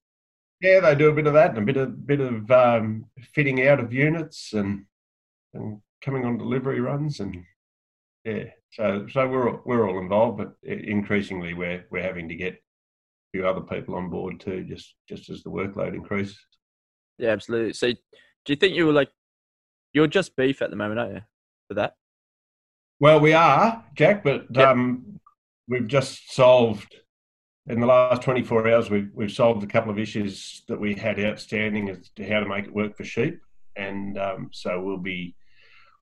Yeah, 0.60 0.80
they 0.80 0.94
do 0.94 1.08
a 1.08 1.14
bit 1.14 1.26
of 1.26 1.32
that 1.32 1.50
and 1.50 1.58
a 1.58 1.62
bit 1.62 1.78
of 1.78 2.06
bit 2.06 2.20
of 2.20 2.50
um, 2.50 3.06
fitting 3.34 3.66
out 3.66 3.80
of 3.80 3.94
units 3.94 4.52
and 4.52 4.84
and 5.54 5.80
coming 6.02 6.26
on 6.26 6.36
delivery 6.36 6.80
runs 6.80 7.18
and 7.20 7.44
yeah. 8.26 8.44
So 8.72 9.06
so 9.10 9.26
we're 9.26 9.56
we're 9.64 9.88
all 9.88 9.98
involved, 9.98 10.36
but 10.36 10.54
increasingly 10.62 11.54
we're 11.54 11.86
we're 11.90 12.02
having 12.02 12.28
to 12.28 12.34
get 12.34 12.62
few 13.32 13.46
other 13.46 13.62
people 13.62 13.94
on 13.94 14.10
board 14.10 14.38
too, 14.38 14.64
just 14.64 14.94
just 15.08 15.30
as 15.30 15.42
the 15.42 15.50
workload 15.50 15.94
increases. 15.94 16.38
Yeah, 17.18 17.30
absolutely. 17.30 17.72
So, 17.72 17.92
do 17.92 17.98
you 18.48 18.56
think 18.56 18.74
you 18.74 18.86
were 18.86 18.92
like 18.92 19.10
you're 19.92 20.06
just 20.06 20.36
beef 20.36 20.62
at 20.62 20.70
the 20.70 20.76
moment, 20.76 21.00
aren't 21.00 21.14
you, 21.14 21.22
for 21.68 21.74
that? 21.74 21.94
Well, 23.00 23.20
we 23.20 23.32
are, 23.32 23.84
Jack, 23.94 24.22
but 24.22 24.46
yep. 24.50 24.68
um, 24.68 25.20
we've 25.68 25.86
just 25.86 26.32
solved 26.32 26.94
in 27.66 27.80
the 27.80 27.86
last 27.86 28.22
24 28.22 28.68
hours. 28.68 28.90
We've 28.90 29.10
we've 29.14 29.32
solved 29.32 29.62
a 29.64 29.66
couple 29.66 29.90
of 29.90 29.98
issues 29.98 30.62
that 30.68 30.78
we 30.78 30.94
had 30.94 31.18
outstanding 31.18 31.88
as 31.88 32.10
to 32.16 32.28
how 32.28 32.40
to 32.40 32.48
make 32.48 32.66
it 32.66 32.74
work 32.74 32.96
for 32.96 33.04
sheep, 33.04 33.40
and 33.76 34.18
um, 34.18 34.50
so 34.52 34.80
we'll 34.80 34.98
be 34.98 35.34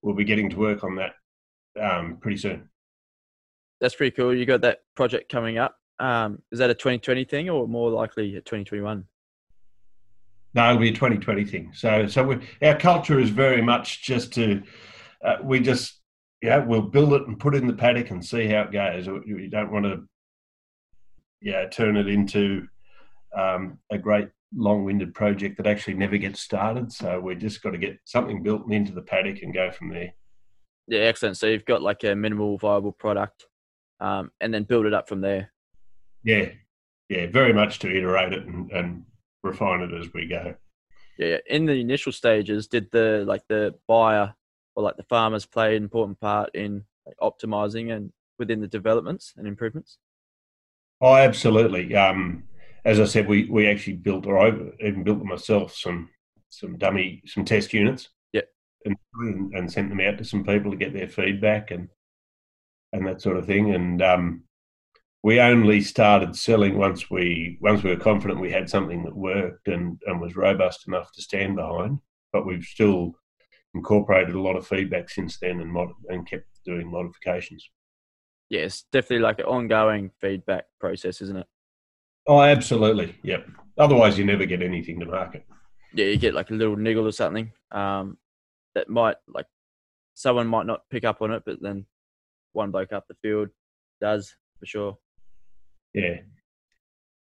we'll 0.02 0.14
be 0.14 0.24
getting 0.24 0.50
to 0.50 0.56
work 0.58 0.84
on 0.84 0.96
that 0.96 1.14
um, 1.80 2.18
pretty 2.20 2.36
soon. 2.36 2.68
That's 3.80 3.94
pretty 3.94 4.14
cool. 4.14 4.34
You 4.34 4.44
got 4.44 4.60
that 4.62 4.80
project 4.94 5.30
coming 5.30 5.56
up. 5.56 5.79
Um, 6.00 6.42
is 6.50 6.58
that 6.58 6.70
a 6.70 6.74
2020 6.74 7.24
thing 7.24 7.50
or 7.50 7.68
more 7.68 7.90
likely 7.90 8.34
a 8.36 8.40
2021? 8.40 9.04
No, 10.52 10.70
it'll 10.70 10.80
be 10.80 10.88
a 10.88 10.92
2020 10.92 11.44
thing. 11.44 11.70
So, 11.74 12.08
so 12.08 12.24
we, 12.24 12.38
our 12.62 12.76
culture 12.76 13.20
is 13.20 13.30
very 13.30 13.62
much 13.62 14.02
just 14.02 14.32
to 14.34 14.62
uh, 15.24 15.36
we 15.44 15.60
just 15.60 16.00
yeah, 16.42 16.58
we'll 16.58 16.82
build 16.82 17.12
it 17.12 17.26
and 17.26 17.38
put 17.38 17.54
it 17.54 17.62
in 17.62 17.66
the 17.66 17.74
paddock 17.74 18.10
and 18.10 18.24
see 18.24 18.46
how 18.46 18.62
it 18.62 18.72
goes. 18.72 19.06
You 19.06 19.48
don't 19.50 19.70
want 19.70 19.84
to, 19.84 20.04
yeah, 21.42 21.68
turn 21.68 21.96
it 21.96 22.08
into 22.08 22.66
um, 23.36 23.78
a 23.92 23.98
great 23.98 24.28
long-winded 24.56 25.14
project 25.14 25.58
that 25.58 25.66
actually 25.66 25.94
never 25.94 26.16
gets 26.16 26.40
started. 26.40 26.92
So 26.92 27.20
we 27.20 27.34
just 27.34 27.62
got 27.62 27.70
to 27.70 27.78
get 27.78 27.98
something 28.04 28.42
built 28.42 28.70
into 28.72 28.92
the 28.92 29.02
paddock 29.02 29.42
and 29.42 29.52
go 29.52 29.70
from 29.70 29.90
there. 29.90 30.14
Yeah, 30.88 31.00
excellent. 31.00 31.36
So 31.36 31.46
you've 31.46 31.66
got 31.66 31.82
like 31.82 32.04
a 32.04 32.16
minimal 32.16 32.56
viable 32.56 32.92
product, 32.92 33.46
um, 34.00 34.30
and 34.40 34.52
then 34.52 34.64
build 34.64 34.86
it 34.86 34.94
up 34.94 35.08
from 35.08 35.20
there. 35.20 35.52
Yeah, 36.22 36.50
yeah, 37.08 37.26
very 37.26 37.52
much 37.52 37.78
to 37.80 37.88
iterate 37.94 38.32
it 38.32 38.46
and, 38.46 38.70
and 38.70 39.04
refine 39.42 39.80
it 39.80 39.92
as 39.94 40.12
we 40.12 40.26
go. 40.26 40.54
Yeah, 41.18 41.38
in 41.46 41.66
the 41.66 41.74
initial 41.74 42.12
stages, 42.12 42.66
did 42.66 42.90
the 42.90 43.24
like 43.26 43.42
the 43.48 43.74
buyer 43.86 44.34
or 44.74 44.82
like 44.82 44.96
the 44.96 45.02
farmers 45.04 45.46
play 45.46 45.76
an 45.76 45.82
important 45.82 46.20
part 46.20 46.50
in 46.54 46.84
like, 47.06 47.16
optimizing 47.20 47.94
and 47.94 48.12
within 48.38 48.60
the 48.60 48.68
developments 48.68 49.34
and 49.36 49.46
improvements? 49.46 49.98
Oh, 51.00 51.14
absolutely. 51.14 51.94
Um, 51.94 52.44
as 52.84 53.00
I 53.00 53.04
said, 53.04 53.28
we, 53.28 53.44
we 53.44 53.66
actually 53.66 53.96
built, 53.96 54.26
or 54.26 54.38
I 54.38 54.48
even 54.86 55.02
built 55.04 55.22
myself, 55.22 55.74
some 55.74 56.10
some 56.48 56.76
dummy, 56.78 57.22
some 57.26 57.44
test 57.44 57.72
units. 57.72 58.08
Yeah. 58.32 58.42
And, 58.84 59.54
and 59.54 59.70
sent 59.70 59.88
them 59.88 60.00
out 60.00 60.18
to 60.18 60.24
some 60.24 60.44
people 60.44 60.70
to 60.70 60.76
get 60.76 60.92
their 60.92 61.08
feedback 61.08 61.70
and 61.70 61.88
and 62.92 63.06
that 63.06 63.20
sort 63.22 63.36
of 63.36 63.46
thing. 63.46 63.74
And 63.74 64.02
um, 64.02 64.42
we 65.22 65.40
only 65.40 65.80
started 65.80 66.34
selling 66.34 66.78
once 66.78 67.10
we 67.10 67.58
once 67.60 67.82
we 67.82 67.90
were 67.90 68.00
confident 68.00 68.40
we 68.40 68.50
had 68.50 68.70
something 68.70 69.04
that 69.04 69.14
worked 69.14 69.68
and, 69.68 70.00
and 70.06 70.20
was 70.20 70.36
robust 70.36 70.88
enough 70.88 71.12
to 71.12 71.22
stand 71.22 71.56
behind. 71.56 71.98
But 72.32 72.46
we've 72.46 72.64
still 72.64 73.14
incorporated 73.74 74.34
a 74.34 74.40
lot 74.40 74.56
of 74.56 74.66
feedback 74.66 75.10
since 75.10 75.38
then 75.38 75.60
and 75.60 75.70
mod- 75.70 75.92
and 76.08 76.28
kept 76.28 76.46
doing 76.64 76.90
modifications. 76.90 77.68
Yes, 78.48 78.84
definitely 78.92 79.20
like 79.20 79.38
an 79.38 79.44
ongoing 79.44 80.10
feedback 80.20 80.64
process, 80.80 81.20
isn't 81.20 81.36
it? 81.36 81.46
Oh, 82.26 82.40
absolutely. 82.40 83.16
Yep. 83.22 83.46
Otherwise, 83.78 84.18
you 84.18 84.24
never 84.24 84.44
get 84.44 84.62
anything 84.62 85.00
to 85.00 85.06
market. 85.06 85.44
Yeah, 85.94 86.06
you 86.06 86.16
get 86.16 86.34
like 86.34 86.50
a 86.50 86.54
little 86.54 86.76
niggle 86.76 87.06
or 87.06 87.12
something 87.12 87.52
um, 87.72 88.18
that 88.74 88.88
might 88.88 89.16
like 89.28 89.46
someone 90.14 90.46
might 90.46 90.66
not 90.66 90.88
pick 90.90 91.04
up 91.04 91.22
on 91.22 91.30
it, 91.32 91.42
but 91.44 91.60
then 91.60 91.86
one 92.52 92.70
bloke 92.70 92.92
up 92.92 93.06
the 93.08 93.14
field 93.22 93.48
does 94.00 94.34
for 94.58 94.66
sure. 94.66 94.98
Yeah, 95.94 96.18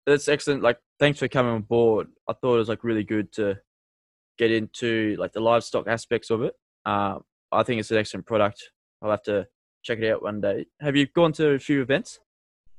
that's 0.05 0.27
excellent. 0.27 0.63
Like, 0.63 0.79
thanks 0.99 1.19
for 1.19 1.27
coming 1.27 1.53
on 1.53 1.61
board. 1.61 2.07
I 2.27 2.33
thought 2.33 2.55
it 2.55 2.59
was 2.59 2.69
like 2.69 2.83
really 2.83 3.03
good 3.03 3.31
to 3.33 3.59
get 4.37 4.51
into 4.51 5.15
like 5.19 5.33
the 5.33 5.41
livestock 5.41 5.87
aspects 5.87 6.29
of 6.29 6.43
it. 6.43 6.53
Uh, 6.85 7.19
I 7.51 7.63
think 7.63 7.79
it's 7.79 7.91
an 7.91 7.97
excellent 7.97 8.25
product. 8.25 8.71
I'll 9.01 9.11
have 9.11 9.23
to 9.23 9.47
check 9.83 9.99
it 9.99 10.11
out 10.11 10.23
one 10.23 10.41
day. 10.41 10.65
Have 10.81 10.95
you 10.95 11.07
gone 11.07 11.33
to 11.33 11.51
a 11.51 11.59
few 11.59 11.81
events 11.81 12.19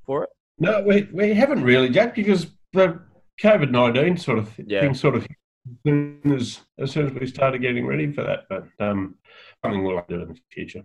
for 0.04 0.24
it? 0.24 0.30
No, 0.58 0.82
we 0.82 1.08
we 1.12 1.34
haven't 1.34 1.62
really, 1.62 1.88
Jack, 1.88 2.14
because 2.14 2.48
the 2.72 3.00
COVID 3.42 3.70
nineteen 3.70 4.16
sort 4.16 4.38
of 4.38 4.52
yeah. 4.58 4.80
thing 4.80 4.94
sort 4.94 5.16
of 5.16 5.22
as 5.22 5.28
soon 5.86 6.20
as 6.26 6.60
as 6.78 6.90
soon 6.90 7.06
as 7.06 7.12
we 7.12 7.26
started 7.26 7.62
getting 7.62 7.86
ready 7.86 8.12
for 8.12 8.22
that. 8.22 8.40
But 8.48 8.66
um, 8.78 9.16
something 9.64 9.82
we'll 9.82 10.04
do 10.08 10.22
in 10.22 10.28
the 10.28 10.38
future. 10.52 10.84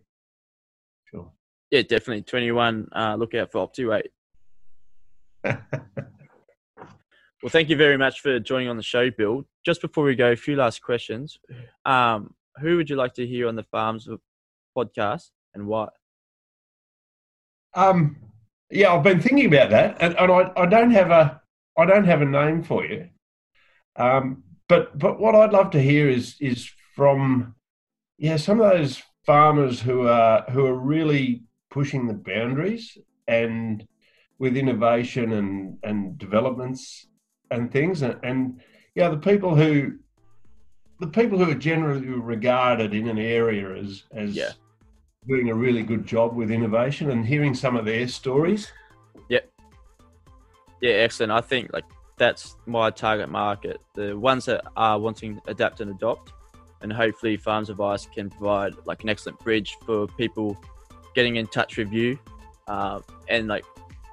Sure. 1.12 1.32
Yeah, 1.72 1.82
definitely. 1.82 2.24
Twenty 2.24 2.52
one. 2.52 2.88
Uh, 2.96 3.16
look 3.16 3.34
out 3.36 3.52
for 3.52 3.68
OptiWeigh. 3.68 4.04
Well, 7.46 7.52
thank 7.52 7.70
you 7.70 7.76
very 7.76 7.96
much 7.96 8.22
for 8.22 8.40
joining 8.40 8.70
on 8.70 8.78
the 8.78 8.82
show, 8.82 9.12
Bill. 9.12 9.46
Just 9.64 9.80
before 9.80 10.04
we 10.04 10.16
go, 10.16 10.32
a 10.32 10.36
few 10.36 10.56
last 10.56 10.82
questions. 10.82 11.38
Um, 11.86 12.34
who 12.60 12.76
would 12.78 12.90
you 12.90 12.96
like 12.96 13.14
to 13.16 13.28
hear 13.28 13.48
on 13.48 13.56
the 13.56 13.62
Farms 13.62 14.10
podcast 14.76 15.30
and 15.54 15.68
why? 15.68 15.90
Um, 17.76 18.18
yeah, 18.72 18.92
I've 18.92 19.04
been 19.04 19.20
thinking 19.20 19.46
about 19.46 19.70
that, 19.70 19.98
and, 20.00 20.18
and 20.18 20.32
I, 20.32 20.52
I 20.58 20.66
don't 20.66 20.90
have 20.90 21.12
a 21.12 21.40
I 21.78 21.86
don't 21.86 22.06
have 22.06 22.24
a 22.24 22.26
name 22.26 22.64
for 22.64 22.84
you. 22.84 23.10
Um, 23.96 24.44
but 24.68 24.98
but 24.98 25.20
what 25.20 25.36
I'd 25.36 25.54
love 25.54 25.70
to 25.72 25.80
hear 25.80 26.10
is 26.10 26.38
is 26.40 26.68
from 26.96 27.54
yeah 28.18 28.38
some 28.38 28.60
of 28.60 28.72
those 28.72 29.04
farmers 29.24 29.80
who 29.80 30.08
are 30.08 30.46
who 30.50 30.66
are 30.66 30.80
really 30.80 31.44
pushing 31.70 32.08
the 32.08 32.16
boundaries 32.16 32.98
and 33.28 33.88
with 34.40 34.58
innovation 34.58 35.34
and 35.34 35.78
and 35.84 36.18
developments 36.18 37.08
and 37.52 37.72
things, 37.72 38.02
and, 38.02 38.18
and 38.24 38.62
yeah, 38.96 39.10
the 39.10 39.18
people 39.18 39.56
who 39.56 39.94
the 41.00 41.08
people 41.08 41.38
who 41.38 41.52
are 41.52 41.56
generally 41.56 42.08
regarded 42.08 42.94
in 42.94 43.08
an 43.08 43.18
area 43.18 43.76
as 43.76 44.04
as 44.14 44.36
yeah. 44.36 44.52
doing 45.28 45.50
a 45.50 45.56
really 45.56 45.84
good 45.84 46.06
job 46.06 46.36
with 46.36 46.52
innovation, 46.52 47.12
and 47.12 47.26
hearing 47.26 47.54
some 47.54 47.76
of 47.76 47.86
their 47.86 48.08
stories. 48.08 48.72
Yeah, 49.30 49.40
yeah, 50.82 50.94
excellent. 50.94 51.32
I 51.32 51.42
think 51.42 51.72
like 51.74 51.86
that's 52.18 52.56
my 52.66 52.90
target 52.90 53.30
market. 53.30 53.80
The 53.94 54.18
ones 54.18 54.46
that 54.46 54.66
are 54.76 55.00
wanting 55.00 55.36
to 55.36 55.42
adapt 55.48 55.82
and 55.82 55.92
adopt, 55.92 56.32
and 56.82 56.92
hopefully 56.92 57.38
Farms 57.38 57.70
Advice 57.70 58.06
can 58.06 58.30
provide 58.30 58.74
like 58.86 59.04
an 59.04 59.10
excellent 59.10 59.40
bridge 59.40 59.78
for 59.86 60.08
people 60.08 60.58
getting 61.14 61.38
in 61.38 61.48
touch 61.48 61.78
with 61.78 61.92
you, 61.92 62.18
uh, 62.68 63.00
and 63.30 63.48
like 63.48 63.66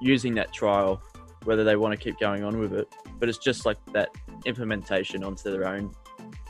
using 0.03 0.35
that 0.35 0.53
trial, 0.53 1.01
whether 1.45 1.63
they 1.63 1.75
want 1.75 1.91
to 1.91 1.97
keep 1.97 2.19
going 2.19 2.43
on 2.43 2.59
with 2.59 2.73
it 2.73 2.87
but 3.23 3.29
it's 3.29 3.37
just 3.37 3.65
like 3.65 3.77
that 3.93 4.09
implementation 4.45 5.23
onto 5.23 5.49
their 5.49 5.65
own 5.65 5.93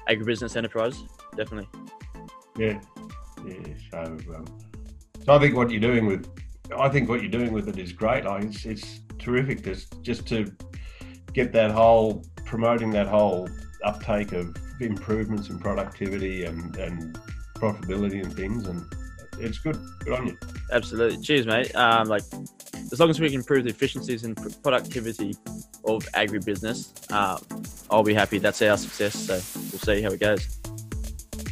agribusiness 0.09 0.55
enterprise. 0.55 1.03
Definitely. 1.37 1.69
Yeah. 2.57 2.79
yeah. 3.45 3.73
So, 3.91 4.17
um, 4.35 4.45
so 5.23 5.33
I 5.35 5.37
think 5.37 5.55
what 5.55 5.69
you're 5.69 5.79
doing 5.79 6.07
with, 6.07 6.27
I 6.75 6.89
think 6.89 7.09
what 7.09 7.21
you're 7.21 7.29
doing 7.29 7.53
with 7.53 7.69
it 7.69 7.77
is 7.77 7.93
great. 7.93 8.25
Like 8.25 8.45
it's, 8.45 8.65
it's 8.65 9.01
terrific. 9.19 9.63
Just 9.63 10.01
just 10.01 10.27
to 10.29 10.51
get 11.33 11.53
that 11.53 11.69
whole 11.69 12.25
promoting 12.43 12.89
that 12.89 13.07
whole 13.07 13.47
uptake 13.83 14.31
of 14.31 14.55
improvements 14.79 15.49
in 15.49 15.59
productivity 15.59 16.45
and 16.45 16.75
and 16.77 17.19
profitability 17.55 18.23
and 18.23 18.33
things, 18.33 18.65
and 18.65 18.83
it's 19.37 19.59
good. 19.59 19.77
Good 19.99 20.13
on 20.13 20.25
you. 20.25 20.37
Absolutely. 20.71 21.21
Cheers, 21.21 21.45
mate. 21.45 21.75
Um, 21.75 22.07
like 22.07 22.23
as 22.93 22.99
long 22.99 23.09
as 23.09 23.19
we 23.19 23.27
can 23.27 23.39
improve 23.39 23.63
the 23.63 23.71
efficiencies 23.71 24.23
and 24.23 24.37
productivity 24.61 25.35
of 25.85 26.05
agribusiness, 26.13 26.93
uh, 27.11 27.39
I'll 27.89 28.03
be 28.03 28.13
happy. 28.13 28.37
That's 28.37 28.61
our 28.61 28.77
success. 28.77 29.15
So 29.15 29.33
we'll 29.33 29.97
see 29.97 30.03
how 30.03 30.11
it 30.11 30.19
goes. 30.19 30.59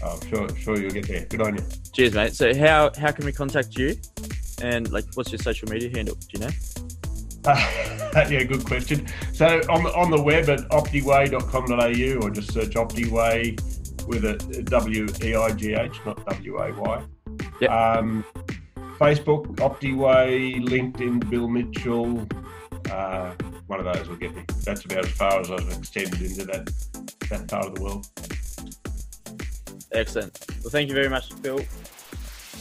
Oh, 0.04 0.20
sure, 0.30 0.56
sure 0.56 0.80
you'll 0.80 0.92
get 0.92 1.08
there. 1.08 1.26
Good 1.26 1.42
on 1.42 1.58
you. 1.58 1.64
Cheers, 1.94 2.14
mate. 2.14 2.36
So 2.36 2.56
how 2.56 2.92
how 2.96 3.12
can 3.12 3.26
we 3.26 3.34
contact 3.34 3.76
you? 3.76 3.96
And 4.62 4.92
like, 4.92 5.06
what's 5.16 5.32
your 5.32 5.40
social 5.40 5.68
media 5.68 5.90
handle? 5.90 6.14
Do 6.16 6.28
you 6.34 6.40
know? 6.42 6.52
Uh, 7.46 8.28
yeah, 8.30 8.44
good 8.44 8.64
question. 8.64 9.08
So 9.34 9.62
on 9.68 9.84
the, 9.84 9.94
on 9.96 10.12
the 10.12 10.22
web 10.22 10.48
at 10.48 10.60
optiweigh.com.au 10.70 12.26
or 12.26 12.30
just 12.30 12.54
search 12.54 12.76
OptiWeigh 12.76 14.08
with 14.08 14.26
a 14.26 14.64
W 14.64 15.08
E 15.24 15.36
I 15.36 15.52
G 15.54 15.74
H, 15.74 16.00
not 16.06 16.24
W 16.28 16.58
A 16.58 16.72
Y. 16.72 17.04
Yep. 17.62 17.72
Um, 17.72 18.26
Facebook, 19.02 19.48
OptiWeigh, 19.56 20.64
LinkedIn, 20.64 21.28
Bill 21.28 21.48
Mitchell. 21.48 22.28
Uh, 22.92 23.34
one 23.66 23.80
of 23.80 23.92
those 23.92 24.08
will 24.08 24.16
get 24.16 24.36
me. 24.36 24.44
That's 24.64 24.86
about 24.86 25.06
as 25.06 25.12
far 25.12 25.40
as 25.40 25.50
I've 25.50 25.68
extended 25.70 26.22
into 26.22 26.46
that 26.46 26.72
that 27.32 27.48
part 27.48 27.66
of 27.66 27.76
the 27.76 27.82
world. 27.82 28.06
Excellent. 29.92 30.38
Well, 30.62 30.70
thank 30.70 30.88
you 30.88 30.94
very 30.94 31.10
much, 31.10 31.34
Phil. 31.34 31.62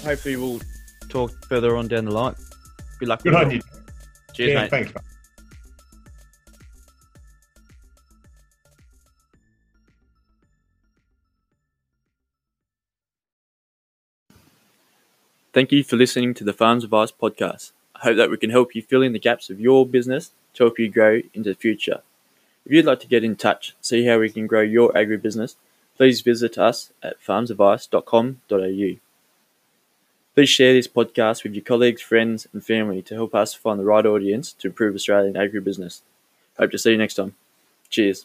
Hopefully, 0.03 0.37
we'll 0.37 0.63
talk 1.11 1.31
further 1.45 1.77
on 1.77 1.89
down 1.89 2.07
the 2.07 2.11
line. 2.11 2.35
Good 2.99 3.09
luck. 3.09 3.23
Good 3.23 3.35
on 3.35 3.51
you. 3.51 3.61
Cheers, 4.33 4.53
yeah, 4.53 4.63
mate. 4.63 4.71
thanks. 4.71 4.95
mate. 4.95 5.05
Thank 15.53 15.73
you 15.73 15.83
for 15.83 15.97
listening 15.97 16.35
to 16.35 16.45
the 16.45 16.53
Farms 16.53 16.85
Advice 16.85 17.11
podcast. 17.11 17.73
I 17.97 18.05
hope 18.05 18.17
that 18.19 18.31
we 18.31 18.37
can 18.37 18.51
help 18.51 18.77
you 18.77 18.83
fill 18.83 19.03
in 19.03 19.13
the 19.13 19.19
gaps 19.19 19.51
of 19.51 19.59
your 19.61 19.85
business 19.85 20.31
to 20.55 20.63
help 20.63 20.79
you 20.79 20.89
grow 20.89 21.23
into 21.35 21.51
the 21.51 21.57
future. 21.57 22.03
If 22.65 22.71
you'd 22.71 22.85
like 22.85 23.01
to 23.01 23.09
get 23.09 23.25
in 23.25 23.35
touch, 23.35 23.75
see 23.81 24.07
how 24.07 24.21
we 24.21 24.31
can 24.31 24.47
grow 24.47 24.61
your 24.61 24.93
agribusiness, 24.93 25.57
please 25.97 26.21
visit 26.21 26.57
us 26.57 26.93
at 27.03 27.21
farmsadvice.com.au. 27.21 29.01
Please 30.37 30.49
share 30.49 30.73
this 30.73 30.87
podcast 30.87 31.43
with 31.43 31.55
your 31.55 31.65
colleagues, 31.65 32.01
friends, 32.01 32.47
and 32.53 32.65
family 32.65 33.03
to 33.03 33.15
help 33.15 33.35
us 33.35 33.53
find 33.53 33.81
the 33.81 33.85
right 33.85 34.07
audience 34.07 34.53
to 34.53 34.69
improve 34.69 34.95
Australian 34.95 35.35
agribusiness. 35.35 36.03
Hope 36.59 36.71
to 36.71 36.79
see 36.79 36.93
you 36.93 36.97
next 36.97 37.15
time. 37.15 37.35
Cheers. 37.89 38.25